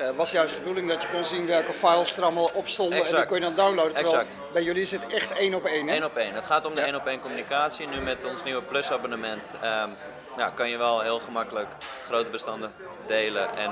Eh, 0.00 0.10
was 0.16 0.30
juist 0.30 0.54
de 0.54 0.60
bedoeling 0.60 0.88
dat 0.88 1.02
je 1.02 1.08
kon 1.08 1.24
zien 1.24 1.46
welke 1.46 1.72
files 1.72 2.16
er 2.16 2.22
allemaal 2.22 2.50
op 2.54 2.68
stonden 2.68 3.04
en 3.04 3.14
die 3.14 3.26
kon 3.26 3.34
je 3.36 3.42
dan 3.42 3.54
downloaden. 3.54 3.94
Terwijl 3.94 4.14
Exact. 4.18 4.52
bij 4.52 4.62
jullie 4.62 4.82
is 4.82 4.90
het 4.90 5.06
echt 5.06 5.32
één 5.32 5.54
op 5.54 5.64
één. 5.64 5.88
hè? 5.88 5.96
Eén 5.96 6.04
op 6.04 6.16
één. 6.16 6.34
Het 6.34 6.46
gaat 6.46 6.64
om 6.64 6.74
de 6.74 6.80
Ja. 6.80 6.86
één 6.86 6.94
op 6.94 7.06
één 7.06 7.20
communicatie. 7.20 7.86
Nu 7.86 8.00
met 8.00 8.24
ons 8.24 8.44
nieuwe 8.44 8.62
Plus 8.62 8.90
abonnement 8.90 9.50
ehm, 9.60 9.88
ja, 10.36 10.50
kan 10.54 10.68
je 10.68 10.76
wel 10.76 11.00
heel 11.00 11.18
gemakkelijk 11.18 11.68
grote 12.06 12.30
bestanden 12.30 12.72
delen 13.06 13.56
en 13.56 13.70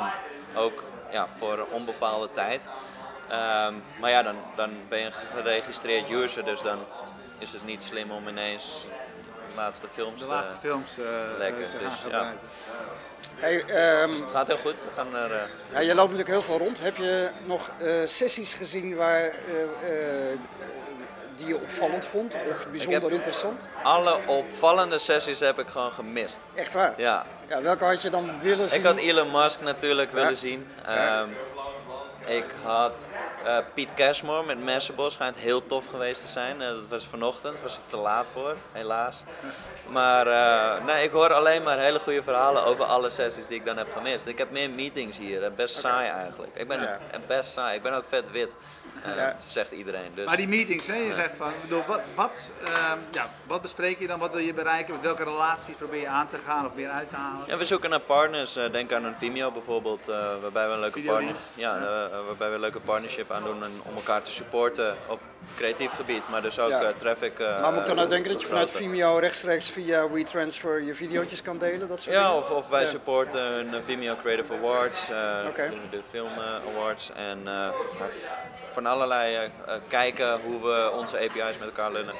ook 0.54 0.82
ja, 1.12 1.26
voor 1.38 1.52
een 1.58 1.66
onbepaalde 1.70 2.28
tijd. 2.32 2.66
Ehm, 3.28 3.74
maar 4.00 4.10
ja, 4.10 4.22
dan, 4.22 4.36
dan 4.56 4.70
ben 4.88 4.98
je 4.98 5.04
een 5.04 5.12
geregistreerd 5.12 6.10
user, 6.10 6.44
dus 6.44 6.60
dan 6.62 6.78
is 7.38 7.52
het 7.52 7.64
niet 7.66 7.82
slim 7.82 8.10
om 8.10 8.28
ineens 8.28 8.86
de 9.48 9.54
laatste 9.56 9.86
films 9.92 10.20
De 10.20 10.26
te... 10.26 10.30
laatste 10.32 10.56
films 10.60 10.98
eh, 10.98 11.04
Lekker, 11.38 11.70
te 11.70 11.76
gaan 11.78 11.88
dus, 11.88 12.04
ja. 12.10 12.32
Hey, 13.38 13.64
ehm, 13.64 14.10
Het 14.10 14.30
gaat 14.30 14.46
heel 14.48 14.56
goed. 14.56 14.74
We 14.74 14.88
gaan 14.96 15.14
er... 15.16 15.32
eh, 15.32 15.40
ja, 15.72 15.78
je 15.80 15.94
loopt 15.94 16.10
natuurlijk 16.10 16.28
heel 16.28 16.42
veel 16.42 16.58
rond. 16.58 16.80
Heb 16.80 16.96
je 16.96 17.28
nog 17.44 17.70
eh, 17.80 17.90
sessies 18.04 18.54
gezien 18.54 18.96
waar, 18.96 19.24
eh, 19.24 19.32
die 21.36 21.46
je 21.46 21.56
opvallend 21.56 22.04
vond 22.04 22.34
of 22.50 22.66
bijzonder 22.70 23.12
interessant? 23.12 23.60
alle 23.82 24.16
opvallende 24.26 24.98
sessies 24.98 25.40
heb 25.40 25.58
ik 25.58 25.66
gewoon 25.66 25.92
gemist. 25.92 26.42
Echt 26.54 26.72
waar? 26.72 26.92
Ja, 26.96 27.26
Ja, 27.48 27.62
welke 27.62 27.84
had 27.84 28.02
je 28.02 28.10
dan 28.10 28.30
willen 28.42 28.68
zien? 28.68 28.78
Ik 28.78 28.84
had 28.86 28.96
Elon 28.96 29.30
Musk 29.30 29.60
natuurlijk 29.60 30.12
willen 30.12 30.36
zien. 30.36 30.66
Ja. 30.86 31.24
Ik 32.28 32.44
had 32.62 33.10
eh 33.44 33.58
Piet 33.74 33.88
Cashmore 33.94 34.42
met 34.46 34.64
Massable, 34.64 35.10
schijnt 35.10 35.36
heel 35.36 35.66
tof 35.66 35.86
geweest 35.86 36.20
te 36.20 36.28
zijn. 36.28 36.62
Eh, 36.62 36.68
dat 36.68 36.88
was 36.88 37.06
vanochtend, 37.06 37.60
was 37.62 37.74
er 37.74 37.80
te 37.88 37.96
laat 37.96 38.26
voor, 38.32 38.56
helaas. 38.72 39.22
Maar 39.88 40.26
eh, 40.26 40.84
nee, 40.84 41.04
ik 41.04 41.10
hoor 41.10 41.32
alleen 41.32 41.62
maar 41.62 41.78
hele 41.78 41.98
goede 41.98 42.22
verhalen 42.22 42.64
over 42.64 42.84
alle 42.84 43.10
sessies 43.10 43.46
die 43.46 43.56
ik 43.58 43.64
dan 43.64 43.76
heb 43.76 43.92
gemist. 43.96 44.26
Ik 44.26 44.38
heb 44.38 44.50
meer 44.50 44.70
meetings 44.70 45.18
hier, 45.18 45.52
best 45.52 45.76
saai 45.78 46.08
eigenlijk. 46.08 46.50
Ik 46.54 46.68
ben 46.68 46.80
Ja. 46.80 46.98
best 47.26 47.50
saai, 47.52 47.76
ik 47.76 47.82
ben 47.82 47.92
ook 47.94 48.04
vet 48.08 48.30
wit, 48.30 48.54
eh, 49.04 49.16
Ja. 49.16 49.36
zegt 49.38 49.72
iedereen. 49.72 50.10
Dus. 50.14 50.26
Maar 50.26 50.36
die 50.36 50.48
meetings, 50.48 50.86
hè, 50.86 50.94
je 50.96 51.12
zegt 51.12 51.36
van, 51.36 51.52
bedoel, 51.62 51.84
wat, 51.86 52.00
wat, 52.14 52.50
ehm, 52.64 52.98
ja, 53.12 53.30
wat 53.46 53.62
bespreek 53.62 53.98
je 53.98 54.06
dan, 54.06 54.18
wat 54.18 54.32
wil 54.32 54.42
je 54.42 54.54
bereiken, 54.54 54.94
met 54.94 55.02
welke 55.02 55.24
relaties 55.24 55.74
probeer 55.74 56.00
je 56.00 56.08
aan 56.08 56.26
te 56.26 56.38
gaan 56.38 56.66
of 56.66 56.74
weer 56.74 56.88
uit 56.90 57.08
te 57.08 57.16
halen? 57.16 57.46
Ja, 57.46 57.56
we 57.56 57.64
zoeken 57.64 57.90
naar 57.90 58.00
partners. 58.00 58.56
Eh, 58.56 58.70
Denk 58.72 58.92
aan 58.92 59.04
een 59.04 59.14
Vimeo 59.14 59.50
bijvoorbeeld, 59.50 60.08
eh, 60.08 60.16
waarbij 60.40 60.66
we 60.68 60.72
een 60.74 60.80
leuke, 60.80 61.00
partner, 61.00 61.34
ja, 61.56 61.78
waarbij 62.26 62.48
we 62.48 62.54
een 62.54 62.60
leuke 62.60 62.80
partnership 62.80 63.30
aan 63.30 63.42
doen 63.44 63.64
en 63.64 63.80
om 63.82 63.94
elkaar 63.96 64.22
te 64.22 64.30
supporten 64.32 64.96
op 65.06 65.20
creatief 65.56 65.90
gebied, 65.92 66.22
maar 66.30 66.42
dus 66.42 66.58
ook 66.58 66.68
Ja. 66.70 66.82
eh, 66.82 66.88
traffic. 66.96 67.38
eh, 67.38 67.60
maar 67.60 67.70
moet 67.72 67.80
ik 67.80 67.86
dan 67.86 67.96
nou 67.96 68.08
denken 68.08 68.32
dat 68.32 68.40
je 68.40 68.46
vanuit. 68.46 68.70
Vimeo 68.70 69.18
rechtstreeks 69.18 69.70
via 69.70 70.10
WeTransfer 70.10 70.82
je 70.82 70.94
video's 70.94 71.42
kan 71.42 71.58
delen? 71.58 71.88
Dat 71.88 72.02
soort 72.02 72.14
Ja, 72.16 72.36
of, 72.36 72.50
of 72.50 72.68
wij 72.68 72.86
supporten 72.86 73.40
hun 73.40 73.74
eh, 73.74 73.80
Vimeo 73.84 74.16
Creative 74.16 74.54
Awards, 74.54 75.08
Oké. 75.48 75.72
de, 75.90 76.00
Film 76.10 76.30
Awards 76.74 77.10
en 77.16 77.38
van 78.72 78.86
allerlei 78.86 79.50
kijken 79.88 80.40
hoe 80.40 80.62
we 80.62 80.90
onze 80.92 81.16
API's 81.16 81.58
met 81.58 81.68
elkaar 81.68 81.92
lullen, 81.92 82.14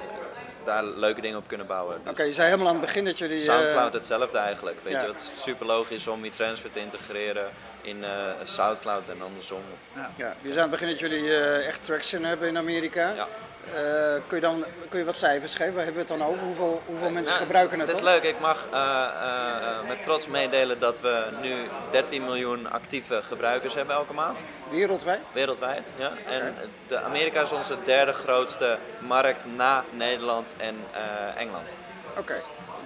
daar 0.65 0.85
leuke 0.85 1.21
dingen 1.21 1.39
op 1.39 1.49
kunnen 1.49 1.67
bouwen. 1.67 2.01
Dus 2.03 2.13
Oké, 2.13 2.23
je 2.23 2.33
zei 2.33 2.49
helemaal 2.49 2.69
aan 2.69 2.77
het 2.77 2.85
begin 2.87 3.05
dat 3.05 3.19
jullie... 3.19 3.41
Soundcloud 3.41 3.93
hetzelfde 3.93 4.39
eigenlijk. 4.39 4.77
Weet 4.83 4.93
ja. 4.93 5.01
je, 5.01 5.07
het 5.07 5.31
is 5.37 5.43
super 5.43 5.67
logisch 5.67 6.07
om 6.07 6.23
WeTransfer 6.23 6.71
te 6.71 6.81
integreren. 6.81 7.47
In 7.83 8.05
eh, 8.05 8.11
SoundCloud 8.45 9.09
en 9.09 9.23
andersom. 9.23 9.63
Ja, 10.17 10.35
je 10.43 10.53
zei 10.53 10.55
aan 10.55 10.61
het 10.61 10.71
begin 10.71 10.89
dat 10.89 10.99
jullie 10.99 11.37
eh, 11.37 11.67
echt 11.67 11.83
traction 11.83 12.25
hebben 12.25 12.49
in 12.49 12.59
Amerika. 12.59 13.13
Ja. 13.15 13.27
Eh, 13.75 14.23
kun, 14.27 14.37
je 14.37 14.41
dan, 14.41 14.65
kun 14.89 14.99
je 14.99 15.05
wat 15.05 15.17
cijfers 15.17 15.55
geven? 15.55 15.75
Waar 15.75 15.85
hebben 15.85 16.07
we 16.07 16.13
het 16.13 16.19
dan 16.19 16.29
over? 16.29 16.45
Hoeveel, 16.45 16.83
hoeveel 16.87 17.11
mensen 17.11 17.35
Ja, 17.35 17.41
gebruiken 17.41 17.79
het 17.79 17.89
Het 17.89 17.97
is 17.97 18.03
leuk, 18.03 18.23
ik 18.23 18.41
mag 18.41 18.67
met 19.89 20.03
trots 20.03 20.27
meedelen 20.27 20.81
dat 20.81 21.01
we 21.01 21.25
nu 21.43 21.55
13 21.91 22.25
miljoen 22.25 22.71
actieve 22.71 23.23
gebruikers 23.23 23.75
hebben 23.75 23.95
elke 23.95 24.15
maand. 24.15 24.39
Wereldwijd? 24.71 25.21
Wereldwijd, 25.33 25.93
ja. 25.97 26.11
En 26.27 26.55
de 26.87 27.01
Amerika 27.01 27.41
is 27.41 27.53
onze 27.53 27.77
derde 27.85 28.13
grootste 28.13 28.79
markt 28.99 29.47
na 29.57 29.85
Nederland 29.91 30.55
en 30.57 30.77
Engeland. 31.37 31.73
Oké, 32.19 32.37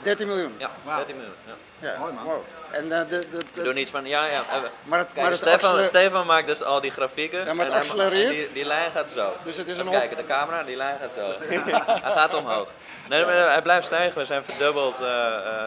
13 0.03 0.27
miljoen. 0.27 0.55
Ja, 0.59 0.71
Wauw. 0.85 0.97
13 0.97 1.17
miljoen. 1.17 1.35
Ja. 1.47 1.53
Ja. 1.89 1.99
Mooi, 1.99 2.13
man. 2.13 2.25
Wow. 2.25 2.43
En 2.71 2.93
eh, 2.93 3.09
de, 3.09 3.27
de, 3.53 3.63
doen 3.63 3.77
iets 3.77 3.91
van, 3.91 4.05
ja, 4.07 4.25
ja. 4.27 4.45
maar 4.85 4.99
het, 4.99 5.09
Kijk, 5.15 5.27
maar 5.27 5.35
Stefan, 5.37 5.85
Stefan 5.85 6.27
maakt 6.27 6.47
dus 6.47 6.63
al 6.63 6.81
die 6.81 6.91
grafieken. 6.91 7.45
Ja, 7.45 7.53
maar 7.55 7.67
het 7.67 7.75
en 7.75 7.81
hij- 7.81 7.89
accelereert. 7.89 8.31
en 8.31 8.37
Die, 8.37 8.53
die 8.53 8.65
lijn 8.65 8.91
gaat 8.91 9.11
zo. 9.11 9.33
Dus 9.45 9.57
het 9.57 9.67
is 9.69 9.73
Even 9.73 9.87
een 9.87 9.93
op- 9.93 9.99
kijken, 9.99 10.17
de 10.17 10.27
camera, 10.27 10.63
die 10.63 10.77
lijn 10.77 10.99
gaat 11.01 11.15
zo. 11.15 11.33
hij 12.03 12.13
gaat 12.13 12.35
omhoog. 12.35 12.69
Nee, 13.09 13.25
maar 13.25 13.35
hij 13.35 13.63
blijft 13.63 13.87
stijgen. 13.87 14.19
We 14.19 14.25
zijn 14.25 14.45
verdubbeld. 14.45 15.01
eh, 15.01 15.35
eh, 15.35 15.65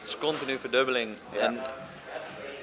het 0.00 0.08
is 0.08 0.18
continu 0.18 0.58
verdubbeling. 0.58 1.16
En 1.38 1.60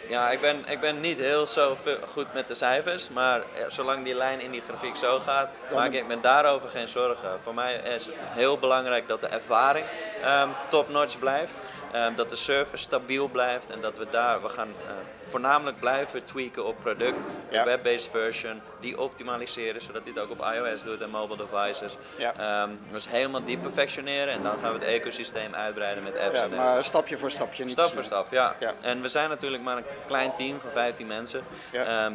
ja, 0.08 0.30
ik 0.32 0.42
ben, 0.42 0.64
ik 0.68 0.80
ben 0.80 1.00
niet 1.00 1.20
heel 1.20 1.48
zo 1.48 1.78
goed 2.12 2.34
met 2.34 2.48
de 2.48 2.56
cijfers, 2.56 3.10
maar 3.10 3.42
ja, 3.58 3.70
zolang 3.70 4.04
die 4.04 4.16
lijn 4.16 4.42
in 4.42 4.52
die 4.52 4.62
grafiek 4.62 4.96
zo 4.96 5.20
gaat, 5.20 5.50
maak 5.74 5.92
ik 5.92 6.08
me 6.08 6.20
daarover 6.20 6.70
geen 6.70 6.88
zorgen. 6.88 7.30
Voor 7.44 7.54
mij 7.54 7.74
is 7.74 8.06
het 8.06 8.16
heel 8.20 8.58
belangrijk 8.58 9.08
dat 9.08 9.22
de 9.22 9.28
ervaring 9.28 9.86
ehm, 10.24 10.50
top-notch 10.70 11.20
blijft, 11.20 11.62
ehm, 11.92 12.16
dat 12.16 12.30
de 12.30 12.36
server 12.36 12.78
stabiel 12.78 13.28
blijft 13.28 13.70
en 13.70 13.82
dat 13.82 13.98
we 13.98 14.08
daar, 14.12 14.42
we 14.42 14.50
gaan 14.50 14.68
eh, 14.88 14.94
voornamelijk 15.30 15.80
blijven 15.80 16.24
tweaken 16.24 16.66
op 16.66 16.76
product, 16.82 17.26
Ja. 17.50 17.64
de 17.64 17.70
web-based 17.70 18.10
version, 18.12 18.62
die 18.80 19.00
optimaliseren 19.00 19.82
zodat 19.82 20.04
dit 20.04 20.20
ook 20.20 20.30
op 20.32 20.40
iOS 20.56 20.84
doet 20.84 21.02
en 21.02 21.10
mobile 21.10 21.38
devices. 21.50 21.96
Ja. 22.18 22.34
Ehm, 22.38 22.70
dus 22.92 23.08
helemaal 23.10 23.44
die 23.44 23.58
perfectioneren 23.58 24.34
en 24.34 24.44
dan 24.44 24.52
gaan 24.62 24.74
we 24.74 24.80
het 24.80 24.88
ecosysteem 24.88 25.56
uitbreiden 25.56 26.04
met 26.04 26.14
apps 26.14 26.24
ja, 26.24 26.28
en 26.28 26.32
dergelijke. 26.50 26.74
maar 26.74 26.84
stapje 26.84 27.18
voor 27.18 27.32
stapje. 27.32 27.64
Niet 27.64 27.72
Stap 27.74 27.86
snel. 27.86 27.96
voor 27.98 28.06
stap, 28.06 28.32
ja. 28.32 28.56
Ja. 28.60 28.74
En 28.82 29.02
we 29.02 29.08
zijn 29.08 29.30
natuurlijk 29.30 29.64
maar 29.64 29.78
een 29.78 29.86
klein 30.08 30.34
team 30.36 30.60
van 30.60 30.70
15 30.74 31.08
mensen. 31.08 31.44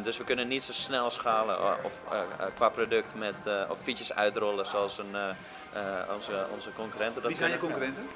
Dus 0.03 0.17
we 0.17 0.23
kunnen 0.23 0.47
niet 0.47 0.63
zo 0.63 0.71
snel 0.71 1.09
schalen 1.11 1.55
eh, 1.57 1.71
of, 1.83 1.93
eh, 2.11 2.19
eh, 2.19 2.45
qua 2.55 2.69
product 2.69 3.13
met, 3.15 3.35
eh, 3.45 3.53
of 3.69 3.77
features 3.83 4.13
uitrollen 4.15 4.65
zoals 4.65 4.97
een, 4.97 5.15
eh, 5.15 5.21
eh, 5.29 5.35
onze, 6.15 6.31
onze 6.53 6.69
concurrenten. 6.75 7.21
Dat 7.21 7.31
Wie 7.31 7.39
zijn 7.39 7.51
je 7.51 7.57
concurrenten? 7.57 8.07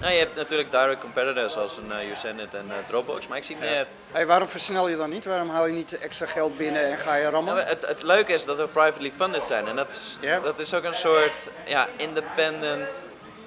Nou, 0.00 0.12
je 0.12 0.18
hebt 0.18 0.36
natuurlijk 0.36 0.70
direct 0.70 1.00
competitors 1.00 1.52
zoals 1.52 1.76
een 1.76 1.90
uh, 2.04 2.10
Usenet 2.10 2.54
en 2.54 2.64
eh, 2.70 2.76
Dropbox. 2.88 3.28
Maar 3.28 3.36
ik 3.38 3.44
zie 3.44 3.56
meer... 3.56 3.86
Hey, 4.12 4.26
waarom 4.26 4.48
versnel 4.48 4.88
je 4.88 4.96
dan 4.96 5.10
niet? 5.10 5.24
Waarom 5.24 5.48
haal 5.48 5.66
je 5.66 5.72
niet 5.72 5.98
extra 5.98 6.26
geld 6.26 6.56
binnen 6.56 6.82
en 6.90 6.98
ga 6.98 7.14
je 7.14 7.28
rammen? 7.30 7.54
Nou, 7.54 7.66
het, 7.68 7.86
het 7.86 8.02
leuke 8.02 8.32
is 8.32 8.44
dat 8.44 8.56
we 8.56 8.66
privately 8.66 9.12
funded 9.16 9.44
zijn. 9.44 9.68
En 9.68 9.76
dat 9.76 9.90
is, 9.92 10.18
Ja. 10.20 10.40
dat 10.40 10.58
is 10.58 10.74
ook 10.74 10.84
een 10.84 10.94
soort 10.94 11.38
ja, 11.66 11.88
independent 11.96 12.90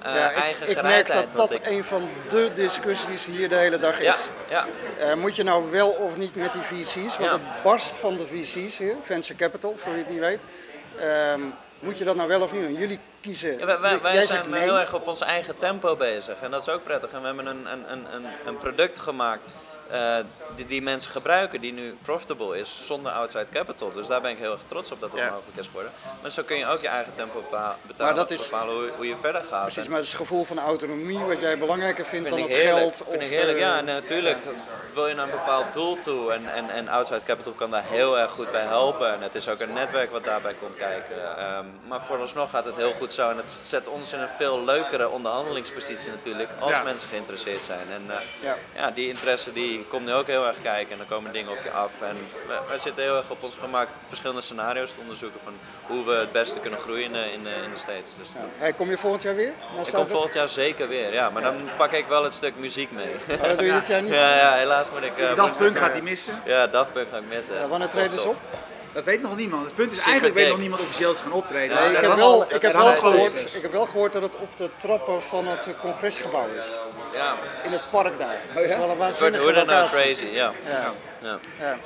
eh, 0.01 0.15
ja, 0.15 0.31
eigen 0.31 0.69
ik, 0.69 0.77
ik 0.77 0.83
merk 0.83 1.07
dat 1.07 1.35
dat 1.35 1.53
ik- 1.53 1.65
een 1.65 1.83
van 1.83 2.09
de 2.27 2.51
discussies 2.55 3.25
hier 3.25 3.49
de 3.49 3.55
hele 3.55 3.79
dag 3.79 4.01
ja, 4.01 4.13
is. 4.13 4.29
ja, 4.49 4.65
Eh, 4.99 5.13
moet 5.13 5.35
je 5.35 5.43
nou 5.43 5.71
wel 5.71 5.89
of 5.89 6.15
niet 6.17 6.35
met 6.35 6.53
die 6.53 6.61
VC's? 6.61 6.95
Want 7.17 7.31
Ja. 7.31 7.31
het 7.31 7.63
barst 7.63 7.95
van 7.95 8.17
de 8.17 8.25
VC's 8.27 8.77
hier, 8.77 8.95
Venture 9.03 9.35
Capital, 9.39 9.73
voor 9.77 9.91
wie 9.93 10.01
het 10.03 10.11
niet 10.11 10.19
weet. 10.19 10.39
Ehm, 10.99 11.41
moet 11.79 11.97
je 11.97 12.03
dat 12.05 12.15
nou 12.15 12.27
wel 12.27 12.41
of 12.41 12.51
niet 12.51 12.61
doen? 12.61 12.73
Jullie 12.73 12.99
kiezen. 13.27 13.57
Ja, 13.57 13.79
wij 13.79 14.01
wij, 14.01 14.23
zijn 14.23 14.49
nee. 14.49 14.61
heel 14.61 14.79
erg 14.79 14.93
op 14.93 15.07
ons 15.07 15.21
eigen 15.21 15.57
tempo 15.57 15.95
bezig 15.95 16.41
en 16.41 16.51
dat 16.51 16.67
is 16.67 16.73
ook 16.73 16.83
prettig. 16.83 17.11
En 17.11 17.19
we 17.19 17.25
hebben 17.25 17.45
een, 17.45 17.71
een, 17.71 17.91
een, 17.91 18.25
een 18.45 18.57
product 18.57 18.99
gemaakt 18.99 19.49
eh, 19.91 20.15
die, 20.55 20.67
die 20.67 20.81
mensen 20.81 21.11
gebruiken, 21.11 21.61
die 21.61 21.73
nu 21.73 21.97
profitable 22.01 22.59
is 22.59 22.85
zonder 22.85 23.11
outside 23.11 23.45
capital. 23.51 23.91
Dus 23.91 24.07
daar 24.07 24.21
ben 24.21 24.31
ik 24.31 24.37
heel 24.37 24.51
erg 24.51 24.61
trots 24.65 24.91
op 24.91 25.01
dat 25.01 25.11
dat 25.11 25.19
Ja. 25.19 25.25
mogelijk 25.29 25.57
is 25.57 25.65
geworden. 25.65 25.91
Maar 26.21 26.31
zo 26.31 26.43
kun 26.43 26.57
je 26.57 26.65
ook 26.67 26.81
je 26.81 26.87
eigen 26.87 27.13
tempo 27.15 27.39
bepa- 27.41 27.57
Maar 27.57 27.75
betalen, 27.87 28.15
dat 28.15 28.31
is- 28.31 28.49
bepalen 28.49 28.75
hoe, 28.75 28.89
hoe 28.95 29.07
je 29.07 29.15
verder 29.21 29.41
gaat. 29.49 29.61
Precies, 29.61 29.83
En 29.83 29.89
maar 29.89 29.97
het 29.99 30.05
is 30.07 30.13
het 30.13 30.21
gevoel 30.21 30.43
van 30.43 30.59
autonomie 30.59 31.19
wat 31.19 31.39
jij 31.39 31.57
belangrijker 31.57 32.05
vindt 32.05 32.27
vind 32.27 32.39
dan 32.39 32.49
het 32.49 32.57
heerlijk. 32.57 32.77
geld. 32.81 32.95
Vind 32.95 33.07
of, 33.07 33.13
ik 33.23 33.29
heerlijk, 33.29 33.57
eh, 33.57 33.63
ja. 33.63 33.77
En 33.77 33.85
natuurlijk 33.85 34.37
wil 34.93 35.07
je 35.07 35.13
naar 35.15 35.25
een 35.25 35.31
bepaald 35.31 35.73
doel 35.73 35.99
toe 35.99 36.31
en, 36.33 36.53
en, 36.53 36.69
en 36.69 36.87
outside 36.87 37.21
capital 37.25 37.51
kan 37.53 37.71
daar 37.71 37.83
heel 37.85 38.17
erg 38.19 38.31
goed 38.31 38.51
bij 38.51 38.61
helpen. 38.65 39.13
En 39.13 39.21
het 39.21 39.35
is 39.35 39.49
ook 39.49 39.59
een 39.59 39.73
netwerk 39.73 40.11
wat 40.11 40.23
daarbij 40.23 40.53
komt 40.61 40.75
kijken. 40.77 41.37
Ehm, 41.37 41.65
maar 41.87 42.01
vooralsnog 42.03 42.49
gaat 42.49 42.65
het 42.65 42.75
heel 42.75 42.93
goed 42.93 43.13
zo 43.13 43.29
en 43.29 43.37
het 43.37 43.59
zet 43.63 43.87
ons 43.87 44.13
in 44.13 44.19
een 44.19 44.29
veel 44.37 44.63
leukere 44.65 45.09
onderhandelingspositie 45.09 46.11
natuurlijk 46.11 46.49
als 46.59 46.71
Ja. 46.71 46.83
mensen 46.83 47.09
geïnteresseerd 47.09 47.63
zijn. 47.63 47.87
En 47.91 48.03
eh, 48.07 48.15
Ja. 48.41 48.55
ja, 48.75 48.91
die 48.91 49.07
interesse 49.07 49.53
die 49.53 49.76
komt 49.89 50.05
nu 50.05 50.13
ook 50.13 50.27
heel 50.27 50.47
erg 50.47 50.61
kijken 50.61 50.91
en 50.91 50.97
dan 50.97 51.07
komen 51.07 51.31
dingen 51.33 51.51
op 51.51 51.57
je 51.63 51.71
af. 51.71 51.91
En 52.01 52.17
we, 52.47 52.53
we 52.71 52.79
zitten 52.81 53.03
heel 53.03 53.15
erg 53.17 53.29
op 53.29 53.43
ons 53.43 53.57
gemak 53.59 53.87
verschillende 54.07 54.41
scenario's 54.41 54.91
te 54.91 54.97
onderzoeken 55.01 55.39
van 55.43 55.53
hoe 55.87 56.05
we 56.05 56.13
het 56.13 56.31
beste 56.31 56.59
kunnen 56.59 56.79
groeien 56.79 57.03
in 57.03 57.13
de, 57.13 57.31
in 57.33 57.43
de, 57.43 57.49
in 57.49 57.71
de 57.73 57.77
States. 57.79 58.13
Dus 58.19 58.31
dat- 58.33 58.41
Hey, 58.57 58.73
kom 58.73 58.89
je 58.89 58.97
volgend 58.97 59.23
jaar 59.23 59.35
weer? 59.35 59.53
ik 59.85 59.93
kom 59.93 60.07
volgend 60.07 60.33
jaar 60.33 60.47
zeker 60.47 60.87
weer, 60.87 61.13
ja, 61.13 61.29
maar 61.29 61.41
dan 61.41 61.55
pak 61.77 61.91
ik 61.91 62.05
wel 62.07 62.23
het 62.23 62.33
stuk 62.33 62.53
muziek 62.57 62.91
mee. 62.91 63.11
Oh, 63.29 63.43
dat 63.43 63.57
doe 63.57 63.67
je 63.67 63.73
dit 63.79 63.87
jaar 63.87 64.01
niet? 64.01 64.13
Ja, 64.13 64.35
ja, 64.35 64.53
helaas 64.53 64.91
moet 64.91 65.03
ik. 65.03 65.17
eh, 65.17 65.35
Daft 65.35 65.57
Punk 65.57 65.75
eh, 65.75 65.81
gaat 65.81 65.91
hij 65.91 66.01
missen. 66.01 66.41
Ja, 66.45 66.67
Daft 66.67 66.93
Punk 66.93 67.07
ga 67.11 67.17
ik 67.17 67.23
missen. 67.29 67.55
Ja, 67.55 67.67
wanneer 67.67 67.89
treden 67.89 68.19
ze 68.19 68.27
op? 68.27 68.35
Dat 68.93 69.05
weet 69.05 69.21
nog 69.21 69.35
niemand. 69.35 69.65
Het 69.65 69.75
punt 69.75 69.91
is 69.91 69.97
Secret 69.97 70.11
eigenlijk 70.11 70.39
weet 70.39 70.49
nog 70.49 70.59
niemand 70.59 70.81
officieel 70.81 71.13
ze 71.13 71.23
gaan 71.23 71.31
optreden. 71.31 71.89
Ik, 71.91 71.97
heb 71.97 72.15
wel, 72.15 72.31
al- 72.33 72.43
ik, 72.43 72.49
heb 72.49 72.61
dat 72.61 72.71
wel 72.73 72.83
was 72.83 72.99
al 72.99 73.11
gehoord, 73.11 73.55
ik 73.55 73.61
heb 73.61 73.71
wel 73.71 73.85
gehoord 73.85 74.13
dat 74.13 74.21
het 74.21 74.35
op 74.35 74.57
de 74.57 74.69
trappen 74.77 75.23
van 75.23 75.47
het 75.47 75.67
congresgebouw 75.81 76.47
is. 76.59 76.65
Ja, 77.17 77.35
In 77.63 77.71
het 77.71 77.89
park 77.89 78.17
daar. 78.19 78.37
Dat 78.53 78.63
is 78.63 78.75
wel 78.75 78.89
een 78.89 78.97
waanzinnige 78.97 79.43
hoe 79.43 79.53
dan 79.53 79.63
ook 79.63 79.69
locatie. 79.69 80.01
crazy, 80.01 80.25
ja. 80.25 80.51
Ja. 80.69 80.91
Ja, 81.21 81.39
Ja. 81.59 81.77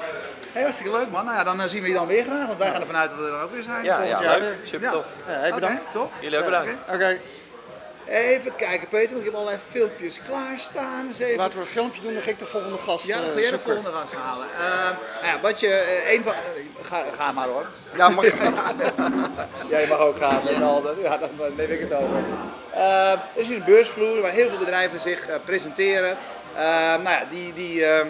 Hey, 0.51 0.61
hartstikke 0.61 0.91
leuk 0.97 1.09
man. 1.09 1.25
Nou 1.25 1.37
ja, 1.37 1.43
dan 1.43 1.61
eh, 1.61 1.67
zien 1.67 1.81
we 1.81 1.87
je 1.87 1.93
dan 1.93 2.07
weer 2.07 2.23
graag, 2.23 2.45
want 2.47 2.59
wij 2.59 2.71
gaan 2.71 2.81
ervan 2.81 2.95
uit 2.95 3.09
dat 3.09 3.19
we 3.19 3.25
er 3.25 3.31
dan 3.31 3.41
ook 3.41 3.51
weer 3.53 3.63
zijn. 3.63 3.83
ja, 3.83 3.95
Volgend 3.95 4.19
ja 4.19 4.25
jaar 4.25 4.39
leuk. 4.39 4.55
Super 4.63 4.87
Ja. 4.87 4.91
tof. 4.91 5.05
Ja, 5.27 5.33
hey, 5.33 5.53
bedankt. 5.53 5.91
Tof. 5.91 6.11
Jullie 6.19 6.37
ook 6.37 6.45
bedankt. 6.45 6.71
Oké. 6.85 6.93
Oké, 6.95 7.17
Even 8.05 8.55
kijken 8.55 8.87
Peter, 8.87 9.07
want 9.09 9.19
ik 9.19 9.25
heb 9.25 9.33
allerlei 9.33 9.57
filmpjes 9.69 10.21
klaarstaan. 10.25 11.07
Even. 11.19 11.35
laten 11.35 11.53
we 11.57 11.59
een 11.65 11.71
filmpje 11.71 12.01
doen, 12.01 12.13
dan 12.13 12.23
ga 12.23 12.29
ik 12.29 12.39
de 12.39 12.45
volgende 12.45 12.77
gast 12.77 13.05
Ja, 13.07 13.17
dan 13.17 13.25
eh, 13.27 13.33
ga 13.33 13.39
jij 13.39 13.49
de 13.51 13.59
volgende 13.59 13.91
gast 13.91 14.15
halen. 14.15 14.47
Ehm, 14.59 14.93
nou 15.21 15.35
ja, 15.35 15.39
wat 15.41 15.59
je, 15.59 15.67
eh, 15.67 16.11
een 16.13 16.23
van, 16.23 16.33
eh, 16.33 16.39
ga, 16.91 17.03
ga 17.15 17.31
maar 17.31 17.47
hoor. 17.47 17.65
Ja, 17.95 18.09
mag 18.09 18.25
Jij 19.73 19.87
mag 19.87 19.99
ook 19.99 20.17
gaan, 20.17 20.41
Ronaldo. 20.47 20.95
Ja, 21.01 21.17
dan 21.17 21.29
eh, 21.39 21.45
neem 21.57 21.71
ik 21.71 21.79
het 21.79 21.93
over. 21.93 22.23
Er 22.71 23.19
is 23.33 23.47
hier 23.47 23.57
een 23.57 23.63
beursvloer 23.65 24.21
waar 24.21 24.31
heel 24.31 24.49
veel 24.49 24.57
bedrijven 24.57 24.99
zich 24.99 25.27
eh, 25.27 25.35
presenteren. 25.45 26.17
Ehm, 26.55 27.01
nou 27.01 27.09
ja, 27.09 27.23
die, 27.29 27.53
die 27.53 27.85
ehm, 27.85 28.07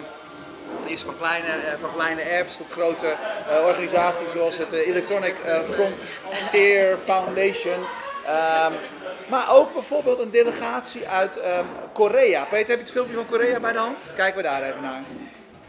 is 0.84 1.02
van 1.02 1.16
kleine, 1.18 1.46
eh, 1.46 1.72
van 1.80 1.90
kleine 1.92 2.22
apps 2.38 2.56
tot 2.56 2.70
grote 2.70 3.06
eh, 3.06 3.66
organisaties 3.66 4.30
zoals 4.30 4.58
het 4.58 4.72
eh, 4.72 4.86
Electronic 4.86 5.38
eh, 5.38 5.58
Frontier 5.60 6.98
Foundation. 7.04 7.84
Ehm, 8.26 8.72
maar 9.28 9.50
ook 9.50 9.72
bijvoorbeeld 9.72 10.18
een 10.18 10.30
delegatie 10.30 11.08
uit 11.08 11.40
ehm, 11.40 11.64
Korea. 11.92 12.44
Peter, 12.44 12.68
heb 12.68 12.78
je 12.78 12.84
het 12.84 12.92
filmpje 12.92 13.14
van 13.14 13.26
Korea 13.26 13.60
bij 13.60 13.72
de 13.72 13.78
hand? 13.78 14.00
Kijken 14.16 14.36
we 14.36 14.42
daar 14.42 14.62
even 14.62 14.82
naar. 14.82 15.02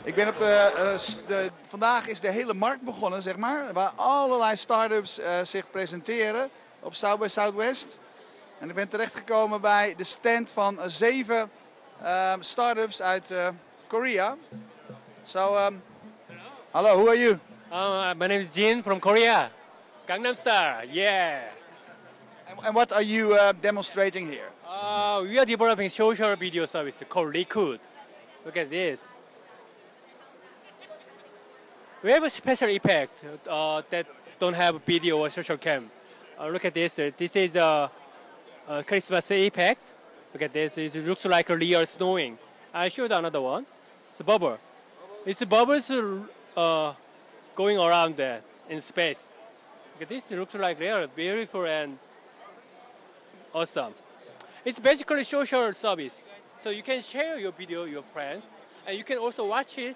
Ik 0.03 0.15
ben 0.15 0.27
op 0.27 0.37
de, 0.37 0.71
eh, 0.75 0.97
s- 0.97 1.25
de, 1.25 1.49
vandaag 1.67 2.07
is 2.07 2.19
de 2.19 2.31
hele 2.31 2.53
markt 2.53 2.81
begonnen, 2.81 3.21
zeg 3.21 3.35
maar, 3.37 3.73
waar 3.73 3.91
allerlei 3.95 4.55
start-ups 4.55 5.19
eh, 5.19 5.31
zich 5.43 5.69
presenteren 5.71 6.49
op 6.79 6.93
South 6.95 7.19
by 7.19 7.27
Southwest. 7.27 7.99
En 8.59 8.69
ik 8.69 8.75
ben 8.75 8.87
terechtgekomen 8.89 9.61
bij 9.61 9.93
de 9.97 10.03
stand 10.03 10.51
van 10.51 10.79
eh, 10.79 10.85
zeven 10.87 11.51
ehm, 12.01 12.41
start-ups 12.41 13.01
uit 13.01 13.31
eh, 13.31 13.47
Korea. 13.87 14.35
So, 15.21 15.57
um, 15.65 15.83
hello, 16.71 16.95
who 16.97 17.07
are 17.07 17.19
you? 17.19 17.39
Uh, 17.71 18.07
my 18.17 18.27
name 18.27 18.39
is 18.39 18.53
Jin 18.53 18.83
from 18.83 18.99
Korea. 18.99 19.49
Gangnam 20.05 20.35
Style, 20.35 20.87
yeah. 20.89 21.39
And, 22.49 22.65
and 22.65 22.73
what 22.75 22.91
are 22.91 23.03
you 23.05 23.33
uh, 23.33 23.49
demonstrating 23.61 24.29
here? 24.29 24.49
Uh, 24.65 25.21
we 25.21 25.37
are 25.37 25.45
developing 25.45 25.89
social 25.89 26.35
video 26.35 26.65
service 26.65 27.03
called 27.07 27.33
Liquid. 27.33 27.79
Look 28.45 28.57
at 28.57 28.69
this. 28.69 28.99
We 32.03 32.11
have 32.11 32.23
a 32.23 32.29
special 32.29 32.67
effect 32.67 33.23
uh, 33.49 33.81
that 33.89 34.05
don't 34.37 34.53
have 34.53 34.83
video 34.83 35.19
or 35.19 35.29
social 35.29 35.55
cam. 35.55 35.89
Uh, 36.37 36.47
look 36.47 36.65
at 36.65 36.73
this. 36.73 36.95
This 36.95 37.33
is 37.33 37.55
a, 37.55 37.89
a 38.67 38.83
Christmas 38.83 39.31
effect. 39.31 39.93
Look 40.33 40.41
at 40.41 40.51
this. 40.51 40.77
It 40.77 40.95
looks 41.07 41.23
like 41.23 41.49
a 41.49 41.55
real 41.55 41.85
snowing. 41.85 42.37
I 42.73 42.89
showed 42.89 43.13
another 43.13 43.39
one. 43.39 43.65
It's 44.11 44.19
a 44.19 44.23
bubble. 44.25 44.57
It's 45.25 45.45
bubbles 45.45 45.89
uh, 46.57 46.93
going 47.55 47.77
around 47.77 48.17
there 48.17 48.41
in 48.69 48.81
space. 48.81 49.31
Look 49.93 50.01
at 50.01 50.09
this. 50.09 50.29
It 50.29 50.37
looks 50.37 50.55
like 50.55 50.77
real, 50.77 51.07
beautiful 51.07 51.65
and 51.65 51.97
awesome. 53.53 53.93
It's 54.65 54.79
basically 54.79 55.23
social 55.23 55.71
service. 55.71 56.27
So 56.61 56.69
you 56.69 56.83
can 56.83 57.01
share 57.01 57.39
your 57.39 57.53
video 57.53 57.83
with 57.83 57.93
your 57.93 58.03
friends, 58.11 58.43
and 58.85 58.97
you 58.97 59.05
can 59.05 59.19
also 59.19 59.47
watch 59.47 59.77
it, 59.77 59.95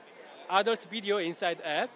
others' 0.49 0.85
video 0.89 1.17
inside 1.17 1.59
app, 1.65 1.89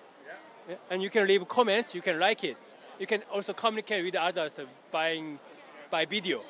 and 0.90 1.02
you 1.02 1.10
can 1.10 1.28
leave 1.28 1.48
comments. 1.48 1.96
You 1.96 2.02
can 2.02 2.20
like 2.20 2.44
it. 2.44 2.58
You 3.00 3.08
can 3.08 3.24
also 3.34 3.54
communicate 3.54 4.06
with 4.06 4.16
others 4.16 4.60
by 4.92 5.22
by 5.90 6.06
video. 6.06 6.42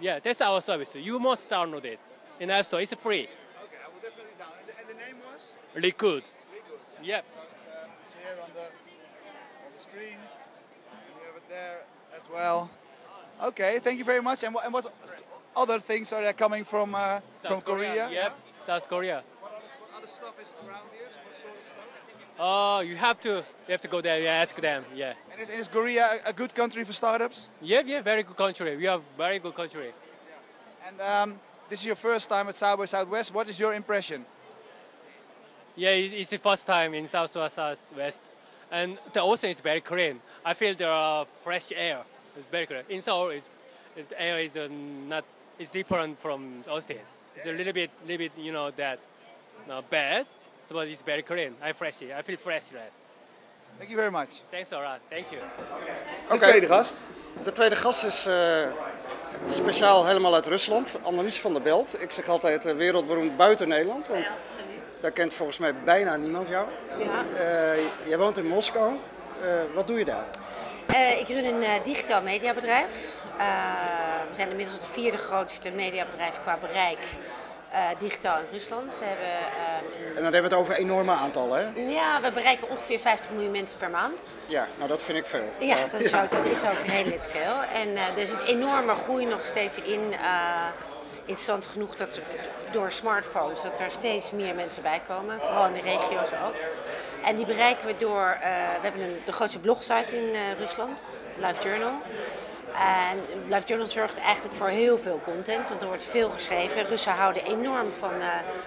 Yeah, 0.00 0.18
that's 0.18 0.40
our 0.40 0.60
service. 0.60 0.96
You 0.96 1.18
must 1.18 1.48
download 1.48 1.84
it 1.84 2.00
in 2.40 2.50
App 2.50 2.66
Store. 2.66 2.80
It's 2.80 2.92
free. 2.94 3.22
Okay, 3.22 3.78
I 3.84 3.88
will 3.88 4.00
definitely 4.02 4.34
down. 4.38 4.50
And 4.78 4.88
the, 4.88 4.94
name 4.94 5.16
was? 5.32 5.52
Liquid. 5.76 6.24
Yep. 7.02 7.24
So 7.32 7.38
it's, 7.48 7.64
uh, 7.64 7.88
it's 8.02 8.14
here 8.14 8.36
on 8.42 8.50
the 8.54 8.62
on 8.62 9.72
the 9.74 9.80
screen, 9.80 10.18
and 10.90 11.00
you 11.08 11.26
have 11.26 11.36
it 11.36 11.48
there 11.48 11.82
as 12.16 12.28
well. 12.32 12.70
Okay, 13.42 13.78
thank 13.78 13.98
you 13.98 14.04
very 14.04 14.22
much. 14.22 14.42
And 14.44 14.54
what, 14.54 14.64
and 14.64 14.72
what 14.74 14.92
other 15.56 15.78
things 15.78 16.12
are 16.12 16.22
there 16.22 16.32
coming 16.32 16.64
from 16.64 16.94
uh, 16.94 17.20
from 17.42 17.58
South 17.58 17.64
Korea? 17.64 18.10
Yep. 18.10 18.38
South 18.66 18.88
Korea. 18.88 19.22
What 19.40 19.52
other, 19.52 19.62
what 19.80 19.98
other 19.98 20.06
stuff 20.06 20.40
is 20.40 20.52
around 20.66 20.86
here? 20.92 21.06
What 21.06 21.34
sort 21.34 21.54
of 21.60 21.66
stuff? 21.66 21.92
Oh, 22.38 22.80
you 22.80 22.96
have 22.96 23.20
to 23.20 23.44
you 23.66 23.72
have 23.72 23.80
to 23.80 23.88
go 23.88 24.00
there. 24.00 24.20
You 24.20 24.28
ask 24.28 24.56
them. 24.56 24.84
Yeah. 24.94 25.14
And 25.30 25.40
is, 25.40 25.50
is 25.50 25.68
Korea 25.68 26.20
a, 26.26 26.32
good 26.32 26.54
country 26.54 26.84
for 26.84 26.92
startups? 26.92 27.48
Yeah, 27.60 27.82
yeah. 27.84 28.02
Very 28.02 28.22
good 28.22 28.36
country. 28.36 28.76
We 28.76 28.84
have 28.84 29.02
very 29.16 29.38
good 29.38 29.54
country. 29.54 29.92
And 30.86 31.00
um, 31.00 31.40
this 31.68 31.80
is 31.80 31.86
your 31.86 31.96
first 31.96 32.28
time 32.28 32.48
at 32.48 32.54
South 32.54 32.78
by 32.78 32.84
Southwest. 32.86 33.32
What 33.32 33.48
is 33.48 33.58
your 33.58 33.74
impression? 33.74 34.24
Yeah, 35.76 35.90
it's, 35.90 36.12
it's 36.12 36.30
the 36.30 36.38
first 36.38 36.66
time 36.66 36.94
in 36.94 37.06
South 37.06 37.30
Southwest, 37.30 38.20
and 38.70 38.98
the 39.12 39.22
ocean 39.22 39.50
is 39.50 39.60
very 39.60 39.80
clean. 39.80 40.20
I 40.44 40.54
feel 40.54 40.74
there 40.74 40.90
are 40.90 41.24
fresh 41.24 41.66
air. 41.74 42.02
It's 42.36 42.46
very 42.46 42.66
clean. 42.66 42.82
In 42.90 43.00
Seoul, 43.00 43.30
is 43.30 43.48
the 43.94 44.20
air 44.20 44.38
is 44.40 44.56
uh, 44.56 44.68
not. 45.08 45.24
It's 45.58 45.70
different 45.70 46.20
from 46.20 46.64
Austin. 46.68 46.98
It's 47.36 47.46
a 47.46 47.52
little 47.52 47.72
bit, 47.72 47.90
little 48.06 48.18
bit, 48.18 48.32
you 48.36 48.52
know, 48.52 48.70
that 48.72 48.98
uh, 49.70 49.80
bad. 49.88 50.26
So 50.68 50.80
it's 50.80 51.02
very 51.04 51.22
clean. 51.22 51.56
I 51.62 51.72
fresh. 51.72 52.00
I 52.02 52.22
feel 52.24 52.36
fresh. 52.38 52.70
Right. 52.72 52.92
Thank 53.78 53.90
you 53.90 53.96
very 53.96 54.10
much. 54.10 54.42
Thanks 54.50 54.72
a 54.72 54.80
lot. 54.80 55.00
Thank 55.10 55.26
you. 55.30 55.42
De 56.30 56.38
tweede 56.38 56.66
gast. 56.66 57.00
De 57.44 57.52
tweede 57.52 57.76
gast 57.76 58.04
is 58.04 58.26
eh, 58.26 58.66
speciaal 59.50 60.06
helemaal 60.06 60.34
uit 60.34 60.46
Rusland, 60.46 60.98
Annelies 61.02 61.40
van 61.40 61.52
der 61.52 61.62
Belt. 61.62 62.00
Ik 62.02 62.10
zeg 62.10 62.28
altijd 62.28 62.66
eh, 62.66 62.74
wereldberoemd 62.74 63.36
buiten 63.36 63.68
Nederland, 63.68 64.08
want 64.08 64.26
daar 65.00 65.10
kent 65.10 65.34
volgens 65.34 65.58
mij 65.58 65.74
bijna 65.84 66.16
niemand 66.16 66.48
jou. 66.48 66.68
Ja. 66.98 67.24
Eh, 67.38 67.78
jij 68.04 68.18
woont 68.18 68.36
in 68.38 68.46
Moskou. 68.46 68.92
Eh, 69.42 69.48
wat 69.74 69.86
doe 69.86 69.98
je 69.98 70.04
daar? 70.04 70.24
Eh, 70.86 71.20
ik 71.20 71.28
run 71.28 71.44
een 71.44 71.62
eh, 71.62 71.84
digitaal 71.84 72.22
mediabedrijf. 72.22 73.14
Eh, 73.38 73.46
we 74.28 74.34
zijn 74.34 74.50
inmiddels 74.50 74.76
het 74.78 74.86
vierde 74.92 75.18
grootste 75.18 75.70
mediabedrijf 75.70 76.40
qua 76.42 76.58
bereik 76.58 76.98
digitaal 77.98 78.38
in 78.38 78.44
Rusland. 78.52 78.98
We, 78.98 79.04
hebben, 79.04 79.26
ehm, 79.26 80.06
En 80.16 80.22
dan 80.22 80.32
hebben 80.32 80.42
we 80.42 80.48
het 80.48 80.64
over 80.64 80.74
enorme 80.74 81.12
aantallen, 81.12 81.58
hè? 81.60 81.80
een- 81.80 81.90
ja, 81.90 82.20
we 82.20 82.32
bereiken 82.32 82.68
ongeveer 82.70 82.98
50 82.98 83.30
miljoen 83.30 83.50
mensen 83.52 83.78
per 83.78 83.90
maand. 83.90 84.20
Ja, 84.46 84.66
nou 84.76 84.88
dat 84.88 85.02
vind 85.02 85.18
ik 85.18 85.26
veel. 85.26 85.52
Ja, 85.58 85.76
Eh, 85.76 85.90
dat 85.92 86.00
is 86.00 86.14
ook, 86.14 86.30
dat 86.30 86.44
is 86.44 86.62
ook 86.64 86.86
redelijk 86.86 87.22
veel. 87.22 87.80
En 87.82 87.96
eh 87.96 88.18
er 88.20 88.26
zit 88.26 88.42
enorme 88.46 88.94
groei 88.94 89.24
nog 89.26 89.44
steeds 89.44 89.76
in. 89.82 90.12
eh 90.12 90.66
interessant 91.24 91.66
genoeg 91.66 91.96
dat 91.96 92.20
door 92.72 92.90
smartphones 92.90 93.62
dat 93.62 93.80
er 93.80 93.90
steeds 93.90 94.30
meer 94.30 94.54
mensen 94.54 94.82
bij 94.82 95.00
komen. 95.08 95.40
Vooral 95.40 95.66
in 95.66 95.72
de 95.72 95.80
regio's 95.80 96.30
ook. 96.46 96.54
En 97.24 97.36
die 97.36 97.46
bereiken 97.46 97.86
we 97.86 97.94
door, 97.98 98.38
eh, 98.40 98.48
we 98.50 98.82
hebben 98.82 99.00
een, 99.00 99.20
de 99.24 99.32
grootste 99.32 99.58
blogsite 99.58 100.16
in 100.16 100.28
eh, 100.34 100.40
Rusland, 100.58 101.02
Live 101.36 101.62
Journal. 101.68 101.92
En 102.74 103.18
Live 103.48 103.66
Journal 103.66 103.86
zorgt 103.86 104.18
eigenlijk 104.18 104.54
voor 104.54 104.68
heel 104.68 104.98
veel 104.98 105.20
content, 105.24 105.68
want 105.68 105.82
er 105.82 105.88
wordt 105.88 106.04
veel 106.04 106.30
geschreven. 106.30 106.84
Russen 106.84 107.12
houden 107.12 107.44
enorm 107.44 107.92
van 107.98 108.14
eh, 108.14 108.26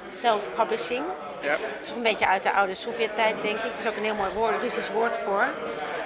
self-publishing. 0.09 1.05
Ja. 1.41 1.51
Het 1.51 1.83
is 1.83 1.89
een 1.89 2.03
beetje 2.03 2.27
uit 2.27 2.43
de 2.43 2.51
oude 2.51 2.73
Sovjet-tijd, 2.73 3.41
denk 3.41 3.57
ik. 3.57 3.71
Het 3.71 3.79
is 3.79 3.87
ook 3.87 3.95
een 3.95 4.03
heel 4.03 4.15
mooi 4.15 4.31
woord, 4.33 4.61
Russisch 4.61 4.91
woord 4.91 5.17
voor. 5.17 5.47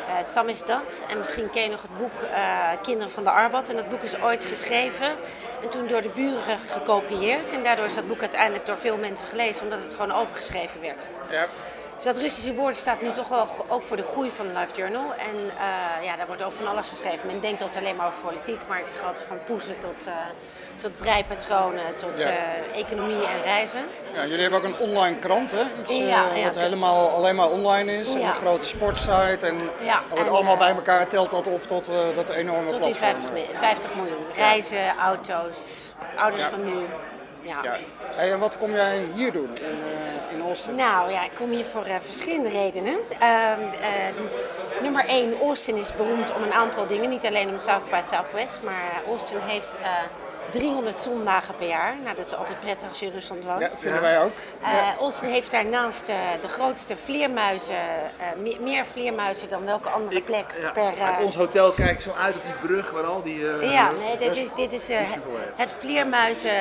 Eh 0.08 0.26
Sam 0.26 0.48
is 0.48 0.64
dat. 0.64 1.04
En 1.10 1.18
misschien 1.18 1.50
ken 1.50 1.64
je 1.64 1.70
nog 1.70 1.82
het 1.82 1.98
boek 1.98 2.22
eh, 2.34 2.70
Kinderen 2.82 3.12
van 3.12 3.24
de 3.24 3.30
Arbat. 3.30 3.70
En 3.70 3.76
dat 3.76 3.90
boek 3.90 4.02
is 4.02 4.22
ooit 4.22 4.46
geschreven 4.46 5.10
en 5.64 5.70
toen 5.70 5.88
door 5.88 6.02
de 6.02 6.12
buren 6.16 6.58
gekopieerd. 6.72 7.52
En 7.52 7.64
daardoor 7.64 7.86
is 7.86 7.96
dat 7.96 8.08
boek 8.08 8.20
uiteindelijk 8.20 8.66
door 8.66 8.78
veel 8.78 8.98
mensen 8.98 9.28
gelezen, 9.28 9.64
omdat 9.64 9.80
het 9.80 9.94
gewoon 9.94 10.12
overgeschreven 10.12 10.82
werd. 10.82 11.08
Ja. 11.30 11.46
Dus 12.00 12.14
dat 12.14 12.18
Russische 12.18 12.54
woord 12.54 12.76
staat 12.76 13.02
nu 13.02 13.12
toch 13.12 13.28
wel 13.28 13.48
ook 13.68 13.84
voor 13.84 13.98
de 13.98 14.04
groei 14.04 14.30
van 14.30 14.46
Live 14.58 14.74
Journal. 14.76 15.14
En 15.14 15.36
eh, 15.60 16.06
ja, 16.06 16.16
daar 16.16 16.28
wordt 16.28 16.44
over 16.44 16.58
van 16.58 16.68
alles 16.68 16.90
geschreven. 16.90 17.28
Men 17.28 17.40
denkt 17.40 17.60
dat 17.60 17.76
alleen 17.78 17.96
maar 17.96 18.08
over 18.08 18.22
politiek, 18.22 18.60
maar 18.68 18.78
het 18.80 18.94
gaat 19.04 19.24
van 19.28 19.38
poezen 19.46 19.80
tot, 19.80 20.06
eh, 20.08 20.14
tot 20.76 20.98
breipatronen, 20.98 21.96
tot 21.96 22.22
Ja. 22.22 22.28
eh, 22.28 22.80
economie 22.80 23.26
en 23.28 23.42
reizen. 23.44 23.80
Ja, 24.14 24.22
jullie 24.26 24.42
hebben 24.42 24.60
ook 24.60 24.66
een 24.66 24.78
online 24.90 25.16
krant, 25.20 25.52
hè? 25.52 25.64
Iets 25.82 25.92
Ja, 25.98 26.26
ja. 26.36 26.44
wat 26.44 26.56
helemaal 26.58 27.10
alleen 27.10 27.36
maar 27.36 27.50
online 27.50 27.92
is. 27.98 28.16
En 28.16 28.22
een 28.22 28.36
grote 28.36 28.66
sportsite. 28.66 29.46
En 29.48 29.70
wordt 30.10 30.30
allemaal 30.30 30.58
bij 30.58 30.70
elkaar 30.72 31.08
telt 31.08 31.30
dat 31.30 31.48
op 31.48 31.68
tot 31.68 31.90
dat 32.16 32.30
enorme 32.30 32.68
Tot 32.68 32.84
die 32.84 32.96
platform. 32.96 33.32
50, 33.32 33.32
mi- 33.32 33.58
50 33.58 33.96
miljoen. 33.96 34.26
Reizen, 34.34 34.98
auto's, 34.98 35.94
ouders 36.18 36.44
van 36.44 36.64
nu. 36.64 36.76
Ja. 37.42 37.62
En 38.18 38.40
wat 38.40 38.58
kom 38.58 38.72
jij 38.74 39.06
hier 39.16 39.32
doen 39.32 39.50
Austin? 40.50 40.76
Nou 40.76 41.12
ja, 41.12 41.24
ik 41.24 41.32
kom 41.36 41.50
hier 41.52 41.66
voor 41.66 41.84
eh, 41.86 41.96
verschillende 42.02 42.50
redenen. 42.50 42.98
Ehm, 43.20 43.60
eh, 43.62 44.82
nummer 44.82 45.06
1, 45.08 45.40
Austin 45.42 45.76
is 45.76 45.94
beroemd 45.94 46.34
om 46.36 46.44
een 46.44 46.54
aantal 46.54 46.88
dingen. 46.88 47.10
Niet 47.10 47.26
alleen 47.26 47.50
om 47.50 47.60
South 47.60 47.90
by 47.90 48.00
Southwest, 48.04 48.60
maar 48.64 49.02
Austin 49.08 49.38
heeft 49.46 49.78
eh, 49.84 49.90
300 50.52 50.96
zondagen 50.96 51.56
per 51.56 51.68
jaar. 51.68 51.96
Nou, 52.04 52.16
dat 52.16 52.26
is 52.26 52.36
altijd 52.36 52.60
prettig 52.60 52.90
als 52.90 53.00
je 53.00 53.06
in 53.06 53.12
Rusland 53.12 53.44
woont. 53.46 53.60
Ja, 53.62 53.70
vinden 53.78 54.02
wij 54.02 54.22
ook. 54.22 54.32
Eh, 54.62 54.70
Austin 55.00 55.30
heeft 55.30 55.52
daarnaast 55.52 56.06
de 56.42 56.48
grootste 56.48 56.98
vleermuizen, 56.98 57.76
me- 58.38 58.58
meer 58.60 58.86
vleermuizen 58.86 59.50
dan 59.50 59.66
welke 59.66 59.90
andere 59.90 60.22
plek 60.22 60.46
Ja, 60.62 60.70
per... 60.72 60.94
uit 61.04 61.24
ons 61.24 61.36
hotel 61.36 61.72
kijk 61.72 61.90
ik 61.92 62.02
zo 62.02 62.12
uit 62.20 62.36
op 62.36 62.42
die 62.44 62.68
brug 62.68 62.92
waar 62.92 63.06
al 63.06 63.22
die... 63.24 63.40
Ja, 63.72 63.92
nee, 63.92 64.18
dit 64.18 64.38
is, 64.38 64.54
dit 64.54 64.74
is 64.74 64.88
het 65.56 65.72
vleermuizen 65.80 66.52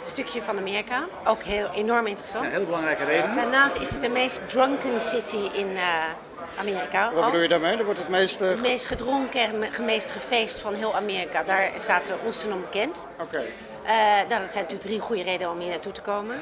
stukje 0.00 0.42
van 0.42 0.58
Amerika. 0.58 1.04
Ook 1.24 1.42
heel 1.42 1.70
enorm 1.74 2.06
interessant. 2.06 2.44
Een 2.44 2.50
hele 2.50 2.64
belangrijke 2.64 3.04
reden. 3.04 3.34
Daarnaast 3.34 3.76
is 3.76 3.90
het 3.90 4.00
de 4.00 4.08
meest 4.08 4.48
drunken 4.48 5.00
city 5.00 5.48
in 5.52 5.76
eh, 5.76 5.82
Amerika. 6.58 7.12
Wat 7.12 7.24
bedoel 7.24 7.40
je 7.40 7.48
daarmee? 7.48 7.76
Er 7.76 7.84
wordt 7.84 7.98
het 7.98 8.08
meeste... 8.08 8.44
Het 8.44 8.60
meest 8.60 8.86
gedronken 8.86 9.40
en 9.40 9.62
het 9.62 9.78
meest 9.78 10.10
gefeest 10.10 10.58
van 10.58 10.74
heel 10.74 10.94
Amerika. 10.94 11.42
Daar 11.42 11.70
staat 11.76 12.06
de 12.06 12.14
om 12.52 12.60
bekend. 12.60 13.06
Oké. 13.20 13.42
Eh, 13.84 13.94
nou, 14.28 14.40
dat 14.40 14.52
zijn 14.52 14.64
natuurlijk 14.64 14.80
drie 14.80 15.00
goede 15.00 15.22
redenen 15.22 15.50
om 15.50 15.58
hier 15.58 15.68
naartoe 15.68 15.92
te 15.92 16.00
komen. 16.00 16.36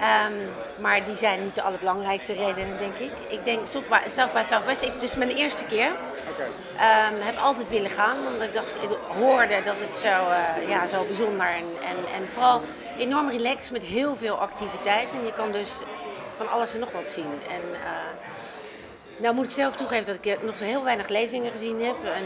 Ehm, 0.00 0.32
maar 0.80 1.04
die 1.04 1.16
zijn 1.16 1.42
niet 1.42 1.54
de 1.54 1.62
allerbelangrijkste 1.62 2.32
redenen, 2.32 2.78
denk 2.78 2.98
ik. 2.98 3.10
Ik 3.28 3.44
denk 3.44 3.66
South 3.66 3.88
by, 3.88 3.98
South 4.06 4.32
by 4.32 4.42
Southwest, 4.42 4.82
ik, 4.82 5.00
dus 5.00 5.16
mijn 5.16 5.30
eerste 5.30 5.64
keer. 5.64 5.90
Oké. 6.30 6.42
Ehm, 6.76 7.14
heb 7.18 7.38
altijd 7.38 7.68
willen 7.68 7.90
gaan, 7.90 8.26
omdat 8.26 8.42
ik 8.42 8.52
dacht, 8.52 8.74
ik 8.74 8.96
hoorde 9.18 9.60
dat 9.64 9.80
het 9.80 9.96
zo, 9.96 10.08
eh, 10.08 10.68
ja, 10.68 10.86
zo 10.86 11.04
bijzonder 11.04 11.46
en, 11.46 11.64
en, 11.64 12.20
en 12.22 12.28
vooral 12.28 12.62
enorm 12.98 13.28
relaxed 13.28 13.72
met 13.72 13.82
heel 13.82 14.14
veel 14.14 14.34
activiteit. 14.34 15.12
En 15.12 15.24
je 15.24 15.32
kan 15.32 15.52
dus 15.52 15.78
van 16.36 16.48
alles 16.48 16.74
en 16.74 16.80
nog 16.80 16.92
wat 16.92 17.10
zien. 17.10 17.32
En, 17.48 17.62
eh, 17.72 17.90
nou 19.20 19.34
moet 19.34 19.44
ik 19.44 19.50
zelf 19.50 19.76
toegeven 19.76 20.06
dat 20.06 20.14
ik 20.14 20.26
eh, 20.26 20.42
nog 20.42 20.58
heel 20.58 20.84
weinig 20.84 21.08
lezingen 21.08 21.50
gezien 21.50 21.84
heb. 21.84 21.96
En, 22.04 22.24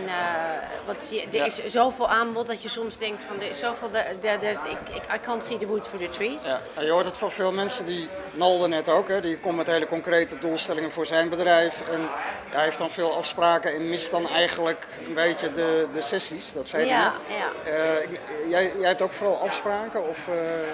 want 0.87 1.09
je, 1.11 1.21
er 1.23 1.35
Ja. 1.35 1.45
is 1.45 1.65
zoveel 1.65 2.09
aanbod 2.09 2.47
dat 2.47 2.63
je 2.63 2.69
soms 2.69 2.97
denkt 2.99 3.25
van 3.25 3.41
er 3.41 3.49
is 3.49 3.59
zoveel, 3.59 3.89
ik, 4.23 4.95
ik, 4.95 5.03
I 5.15 5.19
can't 5.25 5.45
see 5.45 5.57
the 5.59 5.67
wood 5.67 5.87
for 5.89 5.99
the 5.99 6.09
trees. 6.11 6.45
Ja, 6.45 6.61
en 6.77 6.85
je 6.85 6.91
hoort 6.91 7.05
het 7.05 7.17
van 7.17 7.31
veel 7.33 7.53
mensen, 7.53 7.87
die 7.87 8.09
Nalde 8.33 8.69
net 8.69 8.89
ook, 8.89 9.09
hè, 9.09 9.21
die 9.21 9.39
komt 9.39 9.57
met 9.57 9.67
hele 9.67 9.87
concrete 9.87 10.39
doelstellingen 10.39 10.91
voor 10.93 11.07
zijn 11.07 11.29
bedrijf. 11.29 11.83
En 11.93 12.09
hij 12.51 12.63
heeft 12.65 12.79
dan 12.79 12.91
veel 12.91 13.17
afspraken 13.17 13.75
en 13.75 13.89
mist 13.89 14.11
dan 14.11 14.29
eigenlijk 14.29 14.87
een 15.07 15.15
beetje 15.15 15.55
de, 15.55 15.87
de 15.95 16.01
sessies, 16.01 16.53
dat 16.53 16.69
zei 16.69 16.89
hij 16.89 16.99
Ja, 16.99 17.13
net. 17.29 17.37
ja. 17.39 17.71
Eh, 17.71 18.11
jij, 18.51 18.73
jij 18.79 18.89
hebt 18.89 19.03
ook 19.03 19.13
vooral 19.13 19.37
afspraken? 19.41 20.09
Of, 20.09 20.29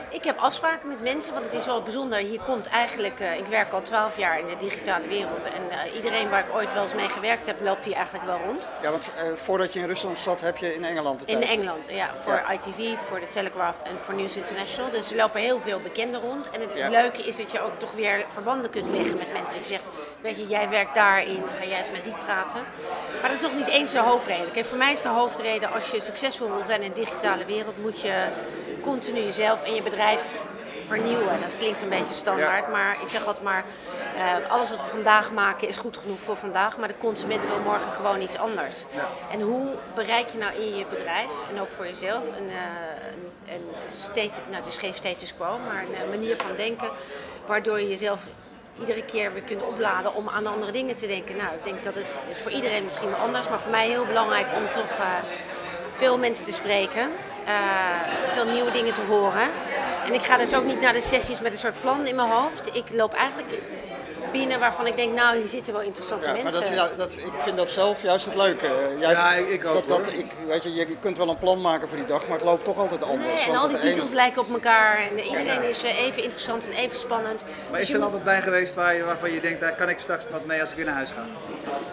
Ik 0.08 0.24
heb 0.24 0.38
afspraken 0.38 0.88
met 0.88 1.00
mensen, 1.00 1.32
want 1.32 1.44
het 1.44 1.54
is 1.54 1.66
wel 1.66 1.82
bijzonder. 1.82 2.18
Hier 2.18 2.40
komt 2.40 2.66
eigenlijk, 2.68 3.14
ik 3.38 3.46
werk 3.46 3.72
al 3.72 3.82
twaalf 3.82 4.16
jaar 4.18 4.38
in 4.38 4.46
de 4.46 4.56
digitale 4.56 5.06
wereld. 5.06 5.44
En 5.44 5.70
eh, 5.70 5.94
iedereen 6.10 6.30
waar 6.30 6.40
ik 6.48 6.54
ooit 6.54 6.72
wel 6.72 6.82
eens 6.82 6.94
mee 6.94 7.08
gewerkt 7.08 7.46
heb, 7.46 7.60
loopt 7.60 7.84
hier 7.84 7.94
eigenlijk 7.94 8.24
wel 8.24 8.38
rond. 8.46 8.68
ja, 8.82 8.90
want 8.90 9.10
eh, 9.16 9.24
voordat 9.34 9.72
je 9.72 9.78
in 9.80 9.86
Rusland 9.86 10.18
zat, 10.18 10.40
heb 10.40 10.56
je 10.56 10.74
in 10.74 10.84
Engeland 10.84 11.20
de 11.20 11.26
In. 11.26 11.42
Engeland, 11.42 11.86
ja. 11.90 12.08
Voor 12.24 12.32
Ja. 12.32 12.52
ITV, 12.52 12.98
voor 13.08 13.20
de 13.20 13.26
Telegraph 13.26 13.76
en 13.82 13.98
voor 14.00 14.14
News 14.14 14.36
International. 14.36 14.90
Dus 14.90 15.10
er 15.10 15.16
lopen 15.16 15.40
heel 15.40 15.60
veel 15.60 15.80
bekenden 15.80 16.20
rond. 16.20 16.50
En 16.50 16.60
het 16.60 16.70
Ja. 16.74 16.88
leuke 16.88 17.22
is 17.22 17.36
dat 17.36 17.50
je 17.52 17.60
ook 17.60 17.78
toch 17.78 17.92
weer 17.92 18.24
verbanden 18.28 18.70
kunt 18.70 18.90
leggen 18.90 19.16
met 19.16 19.32
mensen. 19.32 19.54
Dat 19.54 19.62
je 19.62 19.68
zegt, 19.68 19.84
weet 20.20 20.36
je, 20.36 20.46
jij 20.46 20.68
werkt 20.68 20.94
daarin, 20.94 21.42
ga 21.58 21.64
jij 21.64 21.78
eens 21.78 21.90
met 21.90 22.04
die 22.04 22.14
praten. 22.24 22.60
Maar 23.20 23.28
dat 23.28 23.36
is 23.38 23.42
nog 23.42 23.54
niet 23.54 23.68
eens 23.68 23.92
de 23.92 23.98
hoofdreden. 24.00 24.50
Kijk, 24.52 24.66
voor 24.66 24.78
mij 24.78 24.92
is 24.92 25.02
de 25.02 25.08
hoofdreden, 25.08 25.72
als 25.72 25.90
je 25.90 26.00
succesvol 26.00 26.50
wil 26.54 26.64
zijn 26.64 26.82
in 26.82 26.92
de 26.92 27.00
digitale 27.00 27.44
wereld, 27.44 27.78
moet 27.82 28.00
je 28.00 28.24
continu 28.80 29.20
jezelf 29.20 29.62
en 29.62 29.74
je 29.74 29.82
bedrijf 29.82 30.22
vernieuwen. 30.90 31.40
Dat 31.40 31.56
klinkt 31.56 31.82
een 31.82 31.88
beetje 31.88 32.14
standaard, 32.14 32.70
maar 32.70 32.92
ik 33.02 33.08
zeg 33.08 33.26
altijd 33.26 33.44
maar, 33.44 33.64
eh, 34.16 34.50
alles 34.50 34.70
wat 34.70 34.82
we 34.82 34.88
vandaag 34.88 35.32
maken 35.32 35.68
is 35.68 35.76
goed 35.76 35.96
genoeg 35.96 36.18
voor 36.18 36.36
vandaag, 36.36 36.78
maar 36.78 36.88
de 36.88 36.98
consument 36.98 37.46
wil 37.46 37.58
morgen 37.58 37.92
gewoon 37.92 38.20
iets 38.20 38.36
anders. 38.36 38.84
En 39.30 39.40
hoe 39.40 39.74
bereik 39.94 40.28
je 40.28 40.38
nou 40.38 40.54
in 40.54 40.76
je 40.76 40.84
bedrijf 40.90 41.30
en 41.50 41.60
ook 41.60 41.70
voor 41.70 41.86
jezelf 41.86 42.28
een, 42.28 42.50
een, 43.54 43.54
een 43.54 43.64
state, 43.92 44.40
nou 44.48 44.56
het 44.56 44.66
is 44.66 44.76
geen 44.76 44.94
status 44.94 45.34
quo, 45.34 45.58
maar 45.66 45.82
een 45.82 45.94
eh, 45.94 46.08
manier 46.08 46.36
van 46.36 46.56
denken 46.56 46.90
waardoor 47.46 47.80
je 47.80 47.88
jezelf 47.88 48.20
iedere 48.80 49.04
keer 49.04 49.32
weer 49.32 49.42
kunt 49.42 49.62
opladen 49.62 50.14
om 50.14 50.28
aan 50.28 50.46
andere 50.46 50.72
dingen 50.72 50.96
te 50.96 51.06
denken. 51.06 51.36
Nou, 51.36 51.54
ik 51.54 51.64
denk 51.64 51.82
dat 51.82 51.94
het 51.94 52.18
is 52.30 52.38
voor 52.38 52.50
iedereen 52.50 52.84
misschien 52.84 53.10
wel 53.10 53.18
anders, 53.18 53.48
maar 53.48 53.60
voor 53.60 53.70
mij 53.70 53.88
heel 53.88 54.04
belangrijk 54.04 54.46
om 54.56 54.72
toch 54.72 54.98
veel 56.00 56.18
mensen 56.18 56.44
te 56.44 56.52
spreken, 56.52 57.10
eh, 57.46 57.52
veel 58.34 58.46
nieuwe 58.46 58.70
dingen 58.70 58.92
te 58.94 59.00
horen. 59.08 59.48
En 60.06 60.14
ik 60.14 60.22
ga 60.22 60.36
dus 60.36 60.54
ook 60.54 60.64
niet 60.64 60.80
naar 60.80 60.92
de 60.92 61.00
sessies 61.00 61.40
met 61.40 61.52
een 61.52 61.58
soort 61.58 61.80
plan 61.80 62.06
in 62.06 62.14
mijn 62.14 62.28
hoofd. 62.30 62.76
Ik 62.76 62.84
loop 62.92 63.12
eigenlijk 63.14 63.48
binnen 64.32 64.58
waarvan 64.60 64.86
ik 64.86 64.96
denk, 64.96 65.14
nou, 65.14 65.36
hier 65.36 65.46
zitten 65.48 65.72
wel 65.72 65.82
interessante 65.82 66.28
Ja, 66.28 66.34
maar 66.34 66.42
mensen. 66.42 66.60
dat 66.60 66.70
is, 66.70 66.76
ja, 66.76 66.88
dat, 66.96 67.12
ik 67.12 67.32
vind 67.40 67.56
dat 67.56 67.70
zelf 67.70 68.02
juist 68.02 68.24
het 68.24 68.34
leuke. 68.34 68.66
Eh, 68.66 69.00
Jij, 69.00 69.10
Ja, 69.10 69.32
ik- 69.32 69.64
ook, 69.66 69.74
dat, 69.88 70.04
dat, 70.04 70.12
ik, 70.12 70.26
weet 70.46 70.62
je, 70.62 70.74
je 70.74 70.96
kunt 71.00 71.16
wel 71.18 71.28
een 71.28 71.38
plan 71.38 71.60
maken 71.60 71.88
voor 71.88 71.96
die 71.96 72.06
dag, 72.06 72.28
maar 72.28 72.36
het 72.36 72.46
loopt 72.46 72.64
toch 72.64 72.78
altijd 72.78 73.02
anders. 73.02 73.40
Nee, 73.40 73.54
en 73.54 73.56
al 73.60 73.68
die 73.68 73.78
ene- 73.78 73.92
titels 73.92 74.10
lijken 74.10 74.42
op 74.42 74.50
elkaar 74.52 74.98
en 75.10 75.18
iedereen 75.24 75.62
is 75.68 75.82
eh, 75.82 75.98
even 76.06 76.22
interessant 76.22 76.68
en 76.68 76.72
even 76.76 76.98
spannend. 76.98 77.44
Maar 77.70 77.80
Dus 77.80 77.88
is 77.88 77.94
er 77.94 78.02
altijd 78.02 78.24
bij 78.24 78.42
geweest 78.42 78.74
waar 78.74 78.94
je, 78.94 79.04
waarvan 79.04 79.32
je 79.32 79.40
denkt, 79.40 79.60
daar 79.60 79.74
kan 79.74 79.88
ik 79.88 79.98
straks 79.98 80.24
wat 80.30 80.44
mee 80.44 80.60
als 80.60 80.70
ik 80.70 80.76
weer 80.76 80.84
naar 80.86 80.94
huis 80.94 81.10
ga? 81.10 81.24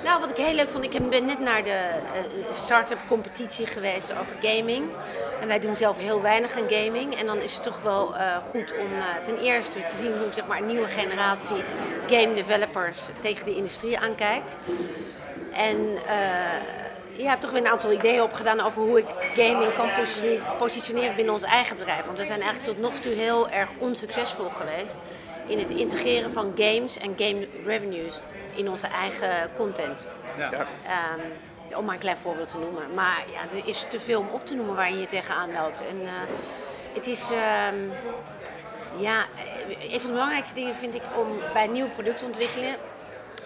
Nou, 0.03 0.19
wat 0.19 0.29
ik 0.29 0.37
heel 0.37 0.53
leuk 0.53 0.69
vond, 0.69 0.83
ik 0.83 1.09
ben 1.09 1.25
net 1.25 1.39
naar 1.39 1.63
de 1.63 1.69
eh, 1.69 2.53
start-up 2.53 2.99
competitie 3.07 3.65
geweest 3.65 4.11
over 4.11 4.35
gaming. 4.41 4.83
En 5.41 5.47
wij 5.47 5.59
doen 5.59 5.75
zelf 5.75 5.97
heel 5.97 6.21
weinig 6.21 6.55
aan 6.57 6.69
gaming. 6.69 7.15
En 7.15 7.25
dan 7.25 7.37
is 7.37 7.53
het 7.53 7.63
toch 7.63 7.81
wel 7.81 8.15
eh, 8.15 8.35
goed 8.37 8.73
om 8.79 8.93
eh, 8.93 9.23
ten 9.23 9.37
eerste 9.37 9.79
te 9.79 9.95
zien 9.95 10.17
hoe 10.17 10.33
zeg 10.33 10.47
maar, 10.47 10.57
een 10.57 10.65
nieuwe 10.65 10.87
generatie 10.87 11.63
game 12.07 12.33
developers 12.33 12.99
tegen 13.19 13.45
de 13.45 13.55
industrie 13.55 13.99
aankijkt. 13.99 14.57
En 15.53 15.97
eh, 16.07 17.17
je 17.17 17.27
hebt 17.27 17.41
toch 17.41 17.51
weer 17.51 17.61
een 17.61 17.67
aantal 17.67 17.91
ideeën 17.91 18.21
opgedaan 18.21 18.59
over 18.59 18.81
hoe 18.81 18.97
ik 18.97 19.07
gaming 19.35 19.73
kan 19.73 19.89
positioneren 20.57 21.15
binnen 21.15 21.33
ons 21.33 21.43
eigen 21.43 21.77
bedrijf. 21.77 22.05
Want 22.05 22.17
we 22.17 22.25
zijn 22.25 22.41
eigenlijk 22.41 22.73
tot 22.73 22.81
nog 22.81 22.99
toe 22.99 23.13
heel 23.13 23.49
erg 23.49 23.69
onsuccesvol 23.77 24.49
geweest 24.49 24.97
in 25.47 25.59
het 25.59 25.71
integreren 25.71 26.31
van 26.31 26.53
games 26.55 26.97
en 26.97 27.13
game 27.17 27.47
revenues 27.65 28.21
in 28.55 28.69
onze 28.69 28.87
eigen 28.87 29.49
content. 29.55 30.07
Ja. 30.37 30.51
Ehm, 30.51 31.19
om 31.75 31.85
maar 31.85 31.93
een 31.93 31.99
klein 31.99 32.17
voorbeeld 32.17 32.47
te 32.47 32.57
noemen. 32.57 32.93
Maar 32.93 33.23
ja, 33.31 33.57
er 33.57 33.67
is 33.67 33.85
te 33.89 33.99
veel 33.99 34.19
om 34.19 34.27
op 34.31 34.45
te 34.45 34.55
noemen 34.55 34.75
waar 34.75 34.89
je 34.89 34.97
hier 34.97 35.07
tegenaan 35.07 35.53
loopt. 35.53 35.87
En 35.87 36.01
eh, 36.01 36.11
het 36.93 37.07
is, 37.07 37.31
ehm, 37.31 37.77
ja, 38.97 39.25
eh, 39.79 39.93
een 39.93 39.99
van 39.99 40.09
de 40.09 40.15
belangrijkste 40.15 40.53
dingen 40.53 40.75
vind 40.75 40.95
ik 40.95 41.01
om 41.15 41.27
bij 41.53 41.67
nieuwe 41.67 41.89
productontwikkeling, 41.89 42.75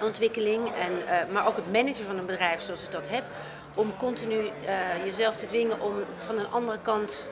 ontwikkeling 0.01 0.61
en, 0.61 1.07
eh, 1.07 1.33
maar 1.33 1.47
ook 1.47 1.55
het 1.55 1.71
managen 1.71 2.05
van 2.05 2.17
een 2.17 2.25
bedrijf 2.25 2.61
zoals 2.61 2.83
ik 2.83 2.91
dat 2.91 3.09
heb, 3.09 3.23
om 3.73 3.97
continu 3.97 4.49
jezelf 5.03 5.35
te 5.35 5.45
dwingen 5.45 5.81
om 5.81 5.93
van 6.19 6.37
een 6.37 6.51
andere 6.51 6.79
kant 6.81 7.27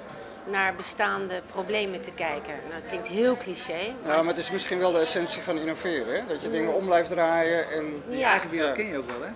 naar 0.46 0.76
bestaande 0.76 1.42
problemen 1.52 2.02
te 2.02 2.12
kijken. 2.12 2.54
Nou, 2.70 2.74
het 2.82 2.86
klinkt 2.88 3.08
heel 3.08 3.38
cliché. 3.38 3.80
Ja, 4.06 4.18
maar 4.18 4.26
het 4.26 4.38
is 4.38 4.52
misschien 4.52 4.80
wel 4.80 4.92
de 4.92 5.00
essentie 5.00 5.42
van 5.42 5.58
innoveren, 5.58 6.14
hè? 6.16 6.26
dat 6.28 6.42
je 6.42 6.50
dingen 6.52 6.74
om 6.74 6.86
blijft 6.86 7.10
draaien. 7.10 7.72
En, 7.72 8.04
Je 8.10 8.18
Ja. 8.18 8.30
eigen 8.32 8.50
wereld 8.50 8.76
ken 8.78 8.88
je 8.88 8.98
ook 8.98 9.10
wel, 9.12 9.22
hè? 9.22 9.32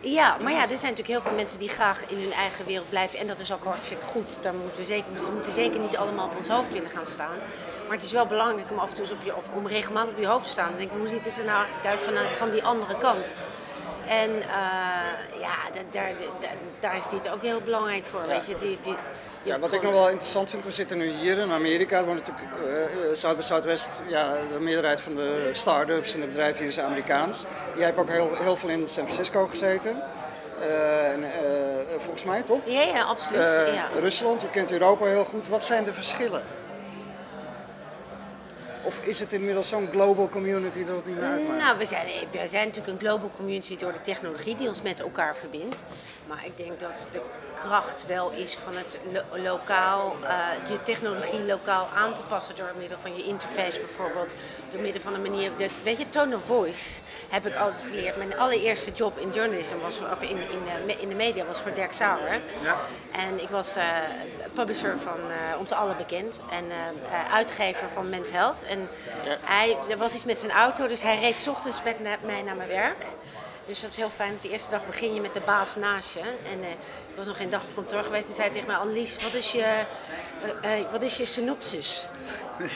Ja, 0.00 0.36
maar 0.42 0.52
ja, 0.52 0.60
er 0.60 0.66
zijn 0.66 0.80
natuurlijk 0.92 1.08
heel 1.08 1.20
veel 1.20 1.32
mensen 1.34 1.58
die 1.58 1.68
graag 1.68 2.06
in 2.06 2.16
hun 2.18 2.32
eigen 2.32 2.66
wereld 2.66 2.88
blijven. 2.88 3.18
En 3.18 3.26
dat 3.26 3.40
is 3.40 3.52
ook 3.52 3.64
hartstikke 3.64 4.04
goed. 4.06 4.36
Daar 4.42 4.54
moeten 4.54 4.80
we, 4.80 4.86
zeker, 4.86 5.04
we 5.14 5.30
moeten 5.32 5.52
zeker 5.52 5.80
niet 5.80 5.96
allemaal 5.96 6.26
op 6.26 6.36
ons 6.36 6.48
hoofd 6.48 6.72
willen 6.72 6.90
gaan 6.90 7.06
staan. 7.06 7.36
Maar 7.86 7.96
het 7.96 8.04
is 8.06 8.12
wel 8.12 8.26
belangrijk 8.26 8.70
om 8.70 8.78
af 8.78 8.88
en 8.88 8.94
toe 8.94 9.04
eens 9.04 9.12
op 9.12 9.24
je, 9.24 9.36
of 9.36 9.44
om 9.54 9.66
regelmatig 9.66 10.10
op 10.14 10.20
je 10.20 10.26
hoofd 10.26 10.44
te 10.44 10.50
staan. 10.50 10.72
En 10.72 10.78
denken, 10.78 10.98
hoe 10.98 11.08
ziet 11.08 11.24
het 11.24 11.38
er 11.38 11.44
nou 11.44 11.56
eigenlijk 11.64 11.86
uit 11.86 12.00
van, 12.00 12.14
van 12.38 12.50
die 12.50 12.64
andere 12.64 12.98
kant? 12.98 13.32
En 14.08 14.42
eh, 14.42 15.40
ja, 15.40 15.54
da- 15.72 15.80
daar, 15.90 16.10
daar, 16.40 16.50
daar 16.80 16.96
is 16.96 17.06
dit 17.08 17.28
ook 17.30 17.42
heel 17.42 17.60
belangrijk 17.60 18.04
voor. 18.04 18.26
Weet 18.26 18.46
je, 18.46 18.56
die, 18.56 18.68
die, 18.68 18.78
die- 18.82 18.96
Ja, 19.46 19.58
wat 19.58 19.72
ik 19.72 19.82
nog 19.82 19.92
wel 19.92 20.08
interessant 20.08 20.50
vind, 20.50 20.64
we 20.64 20.70
zitten 20.70 20.98
nu 20.98 21.08
hier 21.08 21.38
in 21.38 21.50
Amerika. 21.50 21.98
Er 21.98 22.04
wordt 22.04 22.26
natuurlijk 22.26 22.56
eh, 22.56 23.14
Zuid 23.14 23.36
bij 23.36 23.44
Zuidwest, 23.44 23.88
ja, 24.08 24.34
de 24.52 24.60
meerderheid 24.60 25.00
van 25.00 25.14
de 25.14 25.50
start-ups 25.52 26.14
en 26.14 26.20
de 26.20 26.26
bedrijven 26.26 26.58
hier 26.58 26.68
is 26.68 26.80
Amerikaans. 26.80 27.44
Jij 27.76 27.84
hebt 27.84 27.98
ook 27.98 28.10
heel, 28.10 28.30
heel 28.42 28.56
veel 28.56 28.68
in 28.68 28.88
San 28.88 29.04
Francisco 29.04 29.46
gezeten. 29.46 30.02
Eh, 30.60 31.12
en, 31.12 31.22
eh, 31.24 31.30
volgens 31.98 32.24
mij 32.24 32.42
toch? 32.42 32.58
ja, 32.64 32.80
ja, 32.80 33.02
absoluut. 33.02 33.40
Eh, 33.40 33.74
ja. 33.74 33.88
Rusland, 34.00 34.40
je 34.40 34.50
kent 34.50 34.72
Europa 34.72 35.04
heel 35.04 35.24
goed. 35.24 35.48
Wat 35.48 35.64
zijn 35.64 35.84
de 35.84 35.92
verschillen? 35.92 36.42
Of 38.86 38.98
is 39.02 39.20
het 39.20 39.32
inmiddels 39.32 39.68
zo'n 39.68 39.88
global 39.90 40.28
community 40.28 40.84
dat 40.84 40.96
het 40.96 41.06
niet 41.06 41.16
meer 41.16 41.24
uitmaakt? 41.30 41.60
Nou, 41.60 41.78
we 41.78 41.84
zijn, 41.84 42.06
we 42.30 42.48
zijn 42.48 42.66
natuurlijk 42.66 42.92
een 43.02 43.08
global 43.08 43.30
community 43.36 43.76
door 43.76 43.92
de 43.92 44.00
technologie 44.02 44.56
die 44.56 44.68
ons 44.68 44.82
met 44.82 45.00
elkaar 45.00 45.36
verbindt. 45.36 45.82
Maar 46.26 46.40
ik 46.44 46.56
denk 46.56 46.80
dat 46.80 47.08
de 47.12 47.20
kracht 47.56 48.06
wel 48.06 48.30
is 48.30 48.54
van 48.54 48.72
het 48.76 48.98
lo- 49.12 49.42
lokaal, 49.42 50.14
eh, 50.24 50.70
je 50.70 50.82
technologie 50.82 51.40
lokaal 51.44 51.88
aan 51.96 52.14
te 52.14 52.22
passen 52.28 52.56
door 52.56 52.68
middel 52.78 52.98
van 53.02 53.16
je 53.16 53.22
interface 53.24 53.78
bijvoorbeeld. 53.78 54.34
Door 54.70 54.80
middel 54.80 55.00
van 55.02 55.14
een 55.14 55.22
manier, 55.22 55.50
de, 55.56 55.68
weet 55.82 55.98
je, 55.98 56.08
tone 56.08 56.36
of 56.36 56.42
voice 56.42 56.98
heb 57.30 57.46
ik 57.46 57.54
altijd 57.56 57.82
geleerd. 57.90 58.16
Mijn 58.16 58.38
allereerste 58.38 58.90
job 58.90 59.18
in 59.18 59.30
journalism 59.30 59.76
was, 59.82 59.98
of 60.12 60.22
in, 60.22 60.28
in, 60.28 60.60
de, 60.86 60.96
in 61.00 61.08
de 61.08 61.14
media 61.14 61.44
was 61.44 61.60
voor 61.60 61.74
Dirk 61.74 61.92
Sauer. 61.92 62.40
Ja. 62.62 62.76
En 63.12 63.42
ik 63.42 63.48
was 63.48 63.76
eh, 63.76 63.84
publisher 64.54 64.98
van 64.98 65.18
eh, 65.30 65.58
ons 65.58 65.72
allen 65.72 65.96
bekend 65.96 66.38
en 66.50 66.64
eh, 66.70 66.76
eh, 67.20 67.34
uitgever 67.34 67.88
van 67.88 68.08
Men's 68.10 68.30
Health. 68.30 68.64
En 68.76 68.88
hij, 69.44 69.76
er 69.90 69.96
was 69.96 70.12
iets 70.14 70.24
met 70.24 70.38
zijn 70.38 70.50
auto, 70.52 70.86
dus 70.86 71.02
hij 71.02 71.18
reed 71.18 71.34
's 71.40 71.48
ochtends 71.48 71.82
met 71.82 72.00
na- 72.00 72.16
mij 72.22 72.42
naar 72.42 72.56
mijn 72.56 72.68
werk. 72.68 73.04
Dus 73.66 73.80
dat 73.80 73.90
is 73.90 73.96
heel 73.96 74.10
fijn. 74.16 74.38
De 74.40 74.50
eerste 74.50 74.70
dag 74.70 74.86
begin 74.86 75.14
je 75.14 75.20
met 75.20 75.34
de 75.34 75.40
baas 75.44 75.76
naast 75.76 76.12
je. 76.12 76.20
En 76.20 76.62
eh, 76.62 76.70
ik 77.10 77.16
was 77.16 77.26
nog 77.26 77.36
geen 77.36 77.50
dag 77.50 77.62
op 77.62 77.74
kantoor 77.74 78.02
geweest. 78.02 78.26
Toen 78.26 78.34
zei 78.34 78.46
hij 78.46 78.56
tegen 78.56 78.72
mij, 78.72 78.80
Annelies, 78.80 79.22
wat 79.22 79.34
is 79.34 79.52
je, 79.52 79.62
eh, 80.62 80.78
eh, 80.78 80.84
wat 80.92 81.02
is 81.02 81.16
je 81.16 81.24
synopsis? 81.24 82.06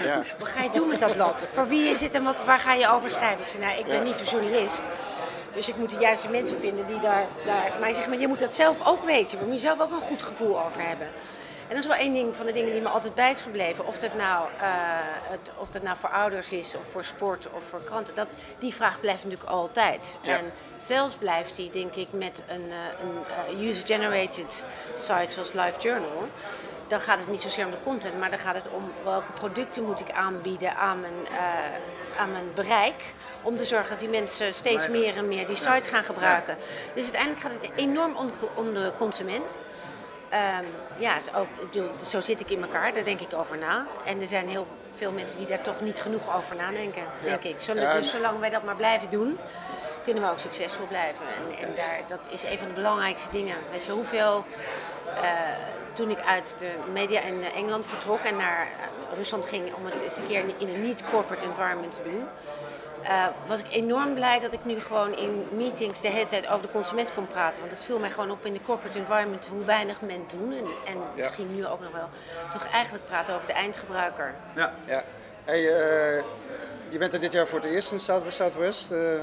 Ja. 0.03 0.23
Wat 0.39 0.49
ga 0.49 0.63
je 0.63 0.71
doen 0.71 0.89
met 0.89 1.01
dat 1.01 1.13
blad? 1.15 1.49
Voor 1.53 1.69
wie 1.69 1.89
is 1.89 2.01
het 2.01 2.15
en 2.15 2.25
wat, 2.25 2.45
waar 2.45 2.59
ga 2.59 2.75
je 2.75 2.89
over 2.89 3.11
schrijven? 3.11 3.41
Ik 3.41 3.47
zei, 3.47 3.63
nou, 3.65 3.79
ik 3.79 3.87
ben 3.87 4.03
niet 4.03 4.21
een 4.21 4.27
journalist. 4.27 4.81
Dus 5.55 5.69
ik 5.69 5.77
moet 5.77 5.91
de 5.91 5.97
juiste 5.99 6.29
mensen 6.29 6.59
vinden 6.61 6.87
die 6.87 7.01
daar... 7.01 7.27
daar... 7.45 7.71
Maar 7.71 7.81
hij 7.81 7.93
zegt, 7.93 8.09
maar 8.09 8.19
je 8.19 8.29
moet 8.29 8.39
dat 8.39 8.55
zelf 8.55 8.87
ook 8.87 9.05
weten. 9.05 9.39
Daar 9.39 9.47
moet 9.47 9.55
je 9.55 9.67
zelf 9.67 9.81
ook 9.81 9.91
een 9.91 10.01
goed 10.01 10.23
gevoel 10.23 10.65
over 10.65 10.83
hebben. 10.83 11.09
En 11.71 11.77
dat 11.77 11.85
is 11.85 11.91
wel 11.91 12.01
één 12.01 12.15
ding 12.15 12.37
van 12.37 12.47
de 12.47 12.53
dingen 12.53 12.73
die 12.73 12.81
me 12.81 12.89
altijd 12.89 13.15
bij 13.15 13.31
is 13.31 13.41
gebleven. 13.41 13.87
Of 13.87 13.99
dat 13.99 14.15
nou, 14.15 14.49
eh, 14.61 14.69
het, 15.31 15.51
of 15.57 15.71
dat 15.71 15.83
nou 15.83 15.97
voor 15.97 16.09
ouders 16.09 16.53
is, 16.53 16.75
of 16.75 16.83
voor 16.83 17.05
sport, 17.05 17.49
of 17.51 17.65
voor 17.65 17.85
kranten. 17.85 18.15
Dat, 18.15 18.29
die 18.59 18.75
vraag 18.75 19.01
blijft 19.01 19.25
natuurlijk 19.25 19.51
altijd. 19.51 20.19
Ja. 20.21 20.37
En 20.37 20.53
zelfs 20.77 21.15
blijft 21.15 21.57
die, 21.57 21.71
denk 21.71 21.95
ik, 21.95 22.09
met 22.13 22.43
een, 22.49 22.71
eh, 22.71 23.09
een 23.09 23.59
eh, 23.59 23.69
user-generated 23.69 24.65
site 24.95 25.31
zoals 25.33 25.53
Live 25.53 25.81
Journal 25.81 26.29
dan 26.89 27.01
gaat 27.01 27.19
het 27.19 27.29
niet 27.29 27.43
zozeer 27.43 27.65
om 27.65 27.71
de 27.71 27.83
content, 27.85 28.19
maar 28.19 28.31
dan 28.31 28.39
gaat 28.39 28.55
het 28.55 28.69
om 28.69 28.93
welke 29.05 29.33
producten 29.33 29.83
moet 29.83 30.01
ik 30.01 30.11
aanbieden 30.11 30.77
aan 30.77 31.01
mijn, 31.01 31.15
aan 32.19 32.33
mijn 32.33 32.45
bereik. 32.55 33.03
Om 33.43 33.57
te 33.57 33.65
zorgen 33.65 33.91
dat 33.91 33.99
die 33.99 34.09
mensen 34.09 34.55
steeds 34.55 34.89
meer 34.89 35.17
en 35.17 35.29
meer 35.29 35.47
die 35.47 35.57
site 35.57 35.89
gaan 35.89 36.05
gebruiken. 36.05 36.57
Dus 36.95 37.03
uiteindelijk 37.03 37.41
gaat 37.41 37.53
het 37.53 37.71
enorm 37.77 38.17
om 38.55 38.75
de 38.75 38.93
consument. 38.99 39.59
Ehm, 40.31 40.64
ja, 40.99 41.16
ook, 41.37 41.47
bedoel, 41.71 41.90
zo 42.05 42.21
zit 42.21 42.40
ik 42.40 42.51
in 42.51 42.62
elkaar, 42.62 42.93
daar 42.93 43.05
denk 43.05 43.21
ik 43.21 43.35
over 43.35 43.59
na. 43.59 43.87
En 44.05 44.21
er 44.21 44.27
zijn 44.27 44.49
heel 44.49 44.66
veel 44.95 45.12
mensen 45.12 45.37
die 45.38 45.47
daar 45.47 45.61
toch 45.62 45.81
niet 45.81 46.01
genoeg 46.01 46.37
over 46.37 46.57
nadenken, 46.57 47.03
denk 47.23 47.43
ik. 47.45 47.61
Zolang, 47.61 47.87
Ja. 47.87 47.93
Dus 47.93 48.11
zolang 48.11 48.38
wij 48.38 48.51
dat 48.51 48.62
maar 48.62 48.75
blijven 48.77 49.11
doen, 49.11 49.38
kunnen 50.05 50.23
we 50.23 50.31
ook 50.31 50.38
succesvol 50.38 50.87
blijven. 50.87 51.25
En, 51.27 51.66
en 51.69 51.75
daar, 51.75 52.01
dat 52.07 52.21
is 52.31 52.43
een 52.43 52.59
van 52.59 52.66
de 52.69 52.73
belangrijkste 52.75 53.31
dingen. 53.31 53.57
Weet 53.71 53.85
je, 53.85 53.93
hoeveel... 53.93 54.45
eh, 55.23 55.31
toen 55.93 56.11
ik 56.11 56.21
uit 56.27 56.55
de 56.59 56.71
media 56.93 57.21
in 57.21 57.43
eh, 57.45 57.57
Engeland 57.57 57.87
vertrok 57.87 58.21
en 58.21 58.37
naar 58.37 58.61
eh, 58.81 59.16
Rusland 59.16 59.45
ging 59.47 59.75
om 59.75 59.85
het 59.85 60.01
eens 60.01 60.16
een 60.16 60.27
keer 60.27 60.45
in 60.59 60.69
een 60.69 60.81
niet-corporate 60.81 61.45
environment 61.45 61.97
te 61.97 62.03
doen, 62.03 62.29
eh, 63.03 63.27
was 63.47 63.61
ik 63.61 63.67
enorm 63.71 64.15
blij 64.15 64.39
dat 64.41 64.53
ik 64.53 64.65
nu 64.65 64.81
gewoon 64.81 65.17
in 65.17 65.47
meetings 65.53 66.01
de 66.01 66.09
hele 66.09 66.27
tijd 66.27 66.49
over 66.49 66.63
de 66.67 66.73
consument 66.73 67.15
kon 67.15 67.27
praten. 67.27 67.61
Want 67.61 67.73
het 67.73 67.83
viel 67.83 67.99
mij 67.99 68.11
gewoon 68.11 68.31
op 68.31 68.45
in 68.45 68.53
de 68.53 68.63
corporate 68.67 68.99
environment 68.99 69.47
hoe 69.47 69.65
weinig 69.65 70.01
men 70.01 70.23
doen. 70.37 70.53
En, 70.53 70.65
en 70.87 70.97
misschien 71.17 71.55
nu 71.55 71.67
ook 71.67 71.81
nog 71.81 71.93
wel. 71.93 72.09
Toch 72.51 72.67
eigenlijk 72.67 73.07
praten 73.07 73.35
over 73.35 73.47
de 73.47 73.53
eindgebruiker. 73.53 74.35
Ja. 74.57 74.73
Ja. 74.85 75.03
Hey, 75.45 75.59
eh, 75.59 76.25
je 76.89 76.99
bent 76.99 77.13
er 77.15 77.21
dit 77.21 77.33
jaar 77.33 77.47
voor 77.47 77.61
het 77.61 77.69
eerst 77.71 77.93
in 77.93 78.01
South 78.01 78.25
by 78.25 78.31
Southwest. 78.31 78.91
Eh, 78.91 79.15
eh, 79.15 79.21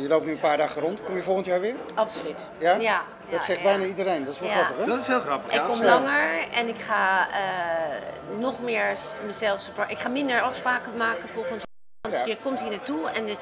je 0.00 0.06
loopt 0.08 0.24
nu 0.24 0.32
een 0.32 0.40
paar 0.40 0.56
dagen 0.56 0.82
rond. 0.82 1.02
Kom 1.04 1.16
je 1.16 1.22
volgend 1.22 1.46
jaar 1.46 1.60
weer? 1.60 1.74
Absoluut. 1.94 2.50
Ja? 2.58 2.74
ja 2.74 3.02
Dat 3.30 3.38
ja, 3.40 3.40
zegt 3.40 3.58
ja. 3.58 3.64
bijna 3.64 3.84
iedereen. 3.84 4.24
Dat 4.24 4.34
is 4.34 4.40
wel 4.40 4.48
Ja. 4.48 4.54
grappig, 4.54 4.76
hè? 4.84 4.90
Dat 4.90 5.00
is 5.00 5.06
heel 5.06 5.20
grappig. 5.20 5.54
Ik 5.54 5.62
kom 5.62 5.82
langer 5.84 6.48
en 6.54 6.68
ik 6.68 6.78
ga 6.78 7.28
eh, 7.28 8.38
nog 8.38 8.60
meer 8.60 8.96
mezelf. 9.26 9.70
Ik 9.88 9.98
ga 9.98 10.08
minder 10.08 10.40
afspraken 10.40 10.96
maken 10.96 11.28
volgend 11.28 11.54
jaar. 11.54 11.73
Je 12.10 12.36
komt 12.42 12.60
hier 12.60 12.70
naartoe 12.70 13.08
en 13.08 13.26
de 13.26 13.36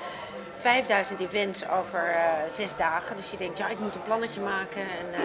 5000 0.62 1.20
events 1.20 1.68
over 1.68 2.04
eh, 2.10 2.22
zes 2.50 2.76
dagen. 2.76 3.16
Dus 3.16 3.30
je 3.30 3.36
denkt, 3.36 3.58
ja, 3.58 3.68
ik 3.68 3.78
moet 3.78 3.94
een 3.94 4.02
plannetje 4.02 4.40
maken. 4.40 4.80
En 4.80 5.06
eh, 5.12 5.18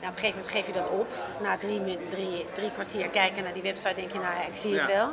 nou, 0.00 0.12
op 0.12 0.16
een 0.18 0.24
gegeven 0.24 0.28
moment 0.28 0.48
geef 0.50 0.66
je 0.66 0.72
dat 0.72 0.88
op. 0.88 1.06
Na 1.42 1.56
drie, 1.58 1.98
drie, 2.08 2.46
drie 2.52 2.70
kwartier 2.70 3.08
kijken 3.08 3.42
naar 3.42 3.52
die 3.52 3.62
website 3.62 3.94
denk 3.94 4.12
je, 4.12 4.18
nou 4.18 4.34
ja, 4.34 4.46
ik 4.46 4.56
zie 4.56 4.72
het 4.78 4.80
Ja. 4.80 4.86
wel. 4.96 5.08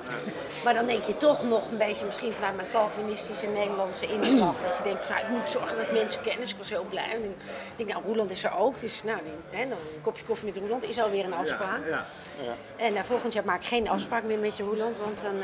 Maar 0.63 0.73
dan 0.73 0.85
denk 0.85 1.03
je 1.03 1.17
toch 1.17 1.43
nog 1.43 1.71
een 1.71 1.77
beetje, 1.77 2.05
misschien 2.05 2.33
vanuit 2.33 2.55
mijn 2.55 2.67
Calvinistische 2.69 3.47
Nederlandse 3.47 4.07
inslag. 4.11 4.55
dat 4.61 4.77
je 4.77 4.83
denkt, 4.83 5.09
nou, 5.09 5.21
ik 5.21 5.27
moet 5.29 5.49
zorgen 5.49 5.77
dat 5.77 5.85
ik 5.85 5.91
mensen 5.91 6.21
ken. 6.21 6.37
Dus 6.37 6.51
ik 6.51 6.57
was 6.57 6.69
heel 6.69 6.85
blij. 6.89 7.09
En 7.13 7.23
ik 7.23 7.35
denk, 7.75 7.89
nou, 7.89 8.03
Roeland 8.05 8.31
is 8.31 8.43
er 8.43 8.57
ook. 8.57 8.79
Dus 8.79 9.03
nou, 9.03 9.19
die- 9.23 9.59
hè, 9.59 9.67
dan 9.69 9.77
een 9.77 10.01
kopje 10.01 10.23
koffie 10.23 10.45
met 10.47 10.57
Roeland 10.57 10.83
is 10.83 10.99
alweer 10.99 11.25
een 11.25 11.33
afspraak. 11.33 11.87
Ja, 11.87 12.05
ja. 12.43 12.53
En 12.85 12.95
eh, 12.95 13.03
volgend 13.03 13.33
jaar 13.33 13.45
maak 13.45 13.61
ik 13.61 13.67
geen 13.67 13.89
afspraak 13.89 14.23
meer 14.23 14.39
met 14.39 14.57
je 14.57 14.63
Roeland. 14.63 14.97
Want 14.97 15.21
dan, 15.21 15.41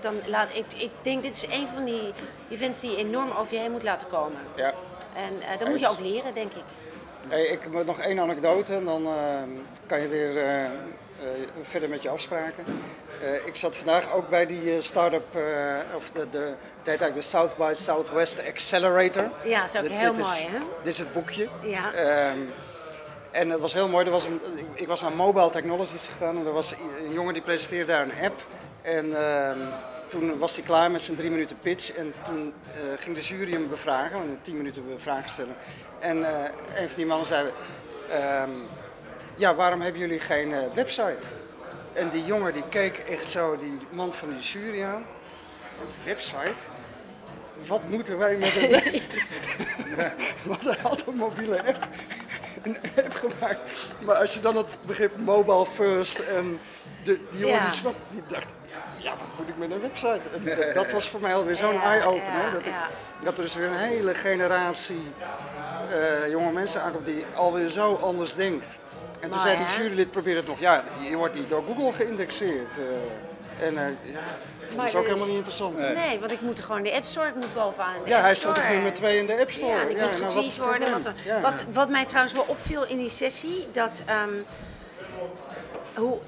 dan 0.00 0.14
laat 0.26 0.48
ik, 0.52 0.64
ik 0.76 0.90
denk, 1.02 1.22
dit 1.22 1.34
is 1.34 1.46
een 1.58 1.68
van 1.68 1.84
die 1.84 2.12
events 2.50 2.80
die 2.80 2.96
enorm 2.96 3.30
over 3.30 3.54
je 3.54 3.58
heen 3.60 3.69
moet 3.70 3.82
laten 3.82 4.08
komen. 4.08 4.38
Ja. 4.54 4.72
En 5.16 5.40
eh 5.52 5.58
dat 5.58 5.68
moet 5.68 5.80
je 5.80 5.88
ook 5.88 6.00
leren, 6.00 6.34
denk 6.34 6.52
ik. 6.52 6.62
Hey, 7.28 7.42
ik 7.42 7.58
heb 7.72 7.86
nog 7.86 8.00
één 8.00 8.20
anekdote 8.20 8.74
en 8.74 8.84
dan 8.84 9.06
eh, 9.06 9.12
kan 9.86 10.00
je 10.00 10.08
weer 10.08 10.44
eh, 10.46 10.64
verder 11.62 11.88
met 11.88 12.02
je 12.02 12.10
afspraken. 12.10 12.64
Ik 13.44 13.56
zat 13.56 13.76
vandaag 13.76 14.12
ook 14.12 14.28
bij 14.28 14.46
die 14.46 14.82
start-up, 14.82 15.36
of 15.96 16.10
de, 16.10 16.26
de, 16.30 16.38
het 16.38 16.54
heet 16.76 16.86
eigenlijk 16.86 17.14
de 17.14 17.22
South 17.22 17.56
by 17.56 17.72
Southwest 17.74 18.46
Accelerator. 18.46 19.30
Ja, 19.44 19.60
dat 19.60 19.68
is 19.74 19.76
ook 19.76 19.82
Dit- 19.82 19.92
heel 19.92 20.12
dit 20.14 20.22
mooi, 20.22 20.34
is, 20.36 20.42
hè? 20.42 20.58
Dit 20.82 20.92
is 20.92 20.98
het 20.98 21.12
boekje. 21.12 21.48
Ja. 21.62 21.92
Ehm, 21.92 22.38
en 23.30 23.50
het 23.50 23.60
was 23.60 23.72
heel 23.72 23.88
mooi. 23.88 24.04
Er 24.04 24.10
was 24.10 24.24
een, 24.26 24.40
ik- 24.74 24.88
was 24.88 25.00
naar 25.00 25.12
Mobile 25.12 25.50
Technologies 25.50 26.06
gegaan 26.06 26.38
en 26.38 26.46
er 26.46 26.52
was 26.52 26.72
een 27.06 27.12
jongen 27.12 27.34
die 27.34 27.42
presenteerde 27.42 27.92
daar 27.92 28.02
een 28.02 28.24
app. 28.24 28.40
En 28.82 29.16
ehm, 29.24 29.58
toen 30.10 30.38
was 30.38 30.54
hij 30.54 30.64
klaar 30.64 30.90
met 30.90 31.02
zijn 31.02 31.16
drie 31.16 31.30
minuten 31.30 31.58
pitch 31.58 31.92
en 31.92 32.12
toen 32.24 32.52
eh, 32.74 32.80
ging 32.98 33.16
de 33.16 33.22
jury 33.22 33.52
hem 33.52 33.68
bevragen, 33.68 34.38
tien 34.42 34.56
minuten 34.56 34.84
vragen 34.96 35.30
stellen. 35.30 35.56
En 35.98 36.24
eh, 36.24 36.50
een 36.74 36.86
van 36.86 36.96
die 36.96 37.06
mannen 37.06 37.26
zei, 37.26 37.50
ehm, 38.10 38.50
ja 39.36 39.54
waarom 39.54 39.80
hebben 39.80 40.00
jullie 40.00 40.20
geen 40.20 40.54
eh, 40.54 40.60
website? 40.74 41.26
En 41.92 42.08
die 42.08 42.24
jongen 42.24 42.52
die 42.52 42.68
keek 42.68 42.98
echt 42.98 43.28
zo 43.28 43.56
die 43.56 43.78
man 43.90 44.12
van 44.12 44.28
die 44.28 44.38
jury 44.38 44.82
aan. 44.82 45.06
Een 45.80 46.04
website? 46.04 46.58
Wat 47.66 47.88
moeten 47.88 48.18
wij 48.18 48.36
met 48.36 48.56
een 48.56 49.02
Want 50.50 50.64
hij 50.64 50.76
had 50.82 51.06
een 51.06 51.14
mobiele 51.14 51.64
app, 51.66 51.88
een 52.62 52.76
app 52.96 53.14
gemaakt. 53.14 53.60
Maar 54.04 54.16
als 54.16 54.34
je 54.34 54.40
dan 54.40 54.56
het 54.56 54.66
begrip 54.86 55.16
mobile 55.16 55.66
first 55.66 56.18
en 56.18 56.60
de, 57.04 57.20
die 57.30 57.40
jongen 57.40 57.56
Ja. 57.56 57.64
die 57.64 57.74
snapt, 57.78 57.98
die 58.10 58.22
dacht, 58.28 58.52
ja 59.02 59.10
wat 59.10 59.38
moet 59.38 59.48
ik 59.48 59.56
met 59.56 59.70
een 59.70 59.80
website? 59.80 60.20
En 60.68 60.72
dat, 60.80 60.90
was 60.90 61.08
voor 61.08 61.20
mij 61.20 61.34
alweer 61.34 61.56
zo'n 61.56 61.72
Ja, 61.72 61.82
eye-opener. 61.82 62.44
ja, 62.44 62.50
dat, 62.50 62.66
ik, 62.66 62.72
dat 63.24 63.36
er 63.38 63.42
dus 63.44 63.54
weer 63.54 63.66
een 63.68 63.76
hele 63.76 64.14
generatie 64.14 65.02
eh, 65.92 66.28
jonge 66.30 66.52
mensen 66.52 66.82
aankomt 66.82 67.04
die 67.04 67.24
alweer 67.34 67.68
zo 67.68 67.94
anders 67.94 68.34
denkt. 68.34 68.78
En 69.20 69.30
toen 69.30 69.38
Mooi, 69.38 69.42
zei 69.56 69.56
die 69.56 69.76
jurylid, 69.82 70.10
probeer 70.10 70.36
het 70.36 70.46
nog, 70.46 70.60
ja, 70.60 70.82
je 71.10 71.16
wordt 71.16 71.34
niet 71.34 71.48
door 71.48 71.62
Google 71.66 71.92
geïndexeerd. 71.92 72.72
eh. 72.78 73.66
en 73.66 73.78
eh, 73.78 74.12
ja, 74.12 74.20
dat 74.76 74.84
is 74.86 74.94
ook 74.94 75.04
helemaal 75.06 75.26
niet 75.26 75.36
interessant. 75.36 75.78
Nee, 75.78 76.18
want 76.18 76.32
ik 76.32 76.40
moet 76.40 76.58
er 76.58 76.64
gewoon 76.64 76.82
de 76.82 76.92
App 76.92 77.04
Store, 77.04 77.28
ik 77.28 77.34
moet 77.34 77.54
bovenaan 77.54 77.92
de 78.04 78.08
Ja, 78.08 78.16
App 78.16 78.24
hij 78.24 78.34
stond 78.34 78.58
op 78.58 78.64
nummer 78.68 78.92
2 78.94 79.18
in 79.18 79.26
de 79.26 79.38
App 79.40 79.50
Store. 79.50 79.72
Ja, 79.72 79.80
en 79.80 79.90
ik 79.90 79.96
Ja, 79.96 80.06
moet 80.06 80.34
nou, 80.34 80.52
worden. 80.70 80.92
Wat, 80.92 81.12
wat, 81.42 81.64
wat 81.72 81.88
mij 81.88 82.04
trouwens 82.04 82.34
wel 82.34 82.44
opviel 82.46 82.86
in 82.86 82.96
die 82.96 83.08
sessie, 83.10 83.68
dat 83.72 84.02
ehm, 84.06 84.40
hoe, 85.94 86.18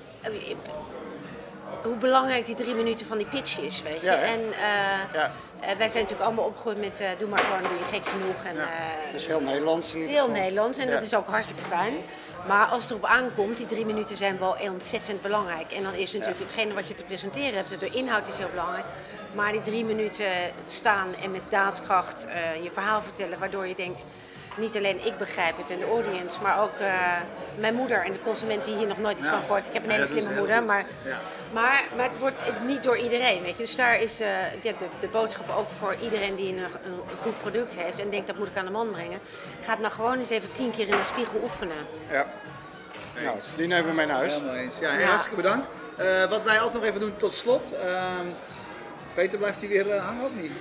hoe 1.83 1.97
belangrijk 1.97 2.47
die 2.47 2.55
drie 2.55 2.75
minuten 2.75 3.07
van 3.07 3.18
die 3.18 3.27
pitch 3.27 3.59
is, 3.61 3.83
weet 3.83 4.01
je. 4.01 4.07
Ja, 4.07 4.14
en 4.14 4.40
eh, 4.53 5.12
Ja. 5.12 5.31
eh, 5.61 5.77
wij 5.77 5.88
zijn 5.88 6.03
natuurlijk 6.03 6.21
allemaal 6.21 6.45
opgegroeid 6.45 6.79
met 6.81 7.01
eh, 7.01 7.09
doe 7.18 7.29
maar 7.29 7.38
gewoon, 7.38 7.62
doe 7.62 7.79
je 7.79 7.85
gek 7.85 8.07
genoeg. 8.09 8.45
En, 8.45 8.59
eh, 8.61 8.66
Dat 9.12 9.21
is 9.21 9.27
heel 9.27 9.40
Nederlands. 9.40 9.95
ieder 9.95 10.09
Heel. 10.11 10.29
Nederlands 10.31 10.79
en 10.79 10.87
Ja. 10.88 10.95
dat 10.95 11.03
is 11.03 11.14
ook 11.14 11.29
hartstikke 11.29 11.62
fijn. 11.62 11.95
Maar 12.49 12.66
als 12.66 12.83
het 12.83 12.90
erop 12.90 13.05
aankomt, 13.07 13.57
die 13.57 13.66
drie 13.66 13.87
minuten 13.87 14.16
zijn 14.16 14.38
wel 14.38 14.57
ontzettend 14.61 15.23
belangrijk. 15.23 15.73
En 15.73 15.83
dan 15.83 15.95
is 15.95 16.12
natuurlijk 16.12 16.40
hetgene 16.40 16.75
wat 16.75 16.87
je 16.88 16.95
te 16.95 17.05
presenteren 17.05 17.55
hebt, 17.55 17.81
de 17.81 17.90
inhoud 17.90 18.29
is 18.29 18.38
heel 18.38 18.49
belangrijk. 18.51 18.85
Maar 19.35 19.53
die 19.53 19.62
drie 19.62 19.85
minuten 19.85 20.27
staan 20.66 21.14
en 21.23 21.31
met 21.31 21.42
daadkracht 21.49 22.27
je 22.62 22.71
verhaal 22.71 23.03
vertellen, 23.03 23.38
waardoor 23.38 23.66
je 23.66 23.75
denkt, 23.75 24.05
niet 24.56 24.76
alleen 24.76 25.06
ik 25.06 25.18
begrijp 25.18 25.56
het 25.56 25.70
en 25.70 25.78
de 25.78 25.84
audience, 25.86 26.42
maar 26.42 26.62
ook 26.62 26.78
eh, 26.78 26.92
mijn 27.58 27.74
moeder 27.74 28.04
en 28.04 28.12
de 28.12 28.20
consument 28.20 28.64
die 28.64 28.76
hier 28.76 28.86
nog 28.86 28.98
nooit 28.98 29.18
iets 29.18 29.28
van 29.28 29.40
gehoord. 29.40 29.66
Ik 29.66 29.72
heb 29.72 29.84
een 29.84 29.90
hele 29.90 30.06
slimme 30.06 30.34
moeder, 30.34 30.62
maar, 30.62 30.84
Ja. 31.04 31.18
maar, 31.52 31.84
maar 31.96 32.08
het 32.08 32.18
wordt 32.18 32.40
niet 32.66 32.82
door 32.82 32.96
iedereen. 32.96 33.42
Weet 33.42 33.56
je. 33.56 33.62
Dus 33.62 33.76
daar 33.76 34.00
is 34.00 34.20
eh, 34.20 34.28
ja, 34.62 34.72
de, 34.78 34.86
de 35.00 35.08
boodschap 35.08 35.50
ook 35.56 35.68
voor 35.68 35.94
iedereen 36.02 36.34
die 36.34 36.52
een, 36.56 36.58
een, 36.62 37.00
goed 37.22 37.40
product 37.40 37.76
heeft 37.76 38.00
en 38.00 38.10
denkt 38.10 38.26
dat 38.26 38.36
moet 38.38 38.46
ik 38.46 38.56
aan 38.56 38.64
de 38.64 38.70
man 38.70 38.90
brengen. 38.90 39.18
Ga 39.64 39.70
het 39.70 39.80
nou 39.80 39.92
gewoon 39.92 40.18
eens 40.18 40.30
even 40.30 40.52
tien 40.52 40.70
keer 40.70 40.88
in 40.88 40.96
de 40.96 41.02
spiegel 41.02 41.40
oefenen. 41.42 41.76
Ja. 42.10 42.26
Nou, 43.22 43.36
die 43.56 43.66
nemen 43.66 43.88
we 43.90 43.94
mee 43.96 44.06
naar 44.06 44.16
huis. 44.16 44.32
Helemaal 44.32 44.54
eens. 44.54 44.78
Ja, 44.78 44.90
heel 44.90 45.00
Ja. 45.00 45.06
hartstikke 45.06 45.36
bedankt. 45.36 45.66
Eh, 45.96 46.24
wat 46.30 46.42
wij 46.42 46.60
altijd 46.60 46.74
nog 46.82 46.84
even 46.90 47.00
doen 47.00 47.16
tot 47.16 47.34
slot. 47.34 47.72
Ehm, 47.72 48.26
Peter, 49.14 49.38
blijft 49.38 49.60
hij 49.60 49.68
weer 49.68 49.96
hangen 49.98 50.24
of 50.24 50.30
niet? 50.34 50.52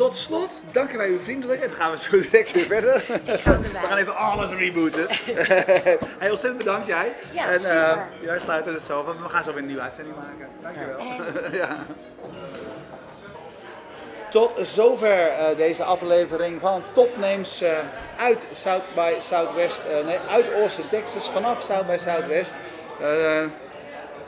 Tot 0.00 0.16
slot 0.16 0.62
danken 0.72 0.98
wij 0.98 1.08
u 1.08 1.20
vriendelijk. 1.20 1.60
En 1.60 1.66
dan 1.68 1.76
gaan 1.76 1.90
we 1.90 1.98
zo 1.98 2.20
direct 2.20 2.50
weer 2.50 2.66
verder. 2.66 2.94
Ik 3.24 3.40
ga 3.40 3.52
erbij. 3.52 3.70
We 3.70 3.78
gaan 3.78 3.96
even 3.96 4.16
alles 4.16 4.50
rebooten. 4.50 5.06
hey, 6.18 6.30
ontzettend 6.30 6.58
bedankt 6.58 6.86
jij. 6.86 7.12
Ja, 7.32 7.44
en 7.44 7.54
eh, 7.54 7.58
super. 7.58 8.06
wij 8.20 8.38
sluiten 8.38 8.72
het 8.72 8.82
zo. 8.82 9.04
want 9.04 9.20
We 9.20 9.28
gaan 9.28 9.44
zo 9.44 9.50
weer 9.52 9.60
een 9.60 9.66
nieuwe 9.66 9.82
uitzending 9.82 10.16
maken. 10.16 10.48
Dankjewel. 10.62 10.98
ja. 11.62 11.76
Tot 14.30 14.52
zover 14.66 15.26
eh, 15.26 15.56
deze 15.56 15.84
aflevering 15.84 16.60
van 16.60 16.82
Topnames 16.92 17.62
eh, 17.62 17.72
uit 18.16 18.46
South 18.52 18.94
by 18.94 19.14
Southwest. 19.18 19.80
eh, 19.84 20.06
nee, 20.06 20.18
uit 20.28 20.52
Austin, 20.52 20.88
Texas, 20.88 21.30
vanaf 21.30 21.62
South 21.62 21.86
by 21.86 21.96
Southwest. 21.98 22.54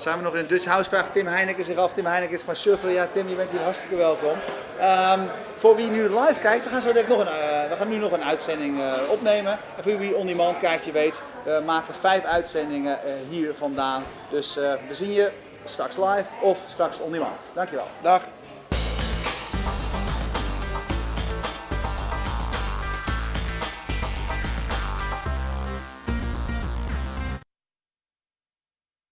Zijn 0.03 0.17
we 0.17 0.23
nog 0.23 0.35
in 0.35 0.47
Dutch 0.47 0.65
House? 0.65 0.89
Vraagt 0.89 1.13
Tim 1.13 1.27
Heineken 1.27 1.65
zich 1.65 1.77
af. 1.77 1.93
Tim 1.93 2.07
Heineken 2.07 2.35
is 2.35 2.43
van 2.43 2.57
Shuffle. 2.57 2.93
Ja, 2.93 3.07
Tim, 3.07 3.29
je 3.29 3.35
bent 3.35 3.51
hier 3.51 3.61
hartstikke 3.61 3.97
welkom. 3.97 4.39
Ehm, 4.79 5.21
voor 5.55 5.77
wie 5.77 5.91
nu 5.91 6.03
live 6.03 6.39
kijkt, 6.41 6.65
we 6.65 6.71
gaan, 6.71 6.83
zo 6.83 6.89
direct 6.89 7.09
nog 7.09 7.21
een, 7.21 7.27
eh, 7.27 7.69
we 7.69 7.77
gaan 7.77 7.89
nu 7.89 7.97
nog 7.97 8.13
een 8.13 8.25
uitzending 8.25 8.81
eh, 8.81 8.93
opnemen. 9.11 9.53
En 9.77 9.83
voor 9.83 9.99
wie 9.99 10.17
on 10.17 10.27
demand 10.27 10.59
kijkt, 10.59 10.85
je 10.85 10.93
weet, 10.93 11.23
we 11.45 11.63
maken 11.65 11.95
vijf 11.95 12.25
uitzendingen 12.25 13.05
eh, 13.05 13.13
hier 13.29 13.55
vandaan. 13.55 14.05
Dus 14.29 14.55
we 14.55 14.79
zien 14.91 15.13
je 15.13 15.31
straks 15.65 15.97
live 15.97 16.29
of 16.41 16.65
straks 16.69 17.01
on 17.01 17.13
demand. 17.13 17.51
Dankjewel. 17.55 17.87
Dag. 18.01 18.23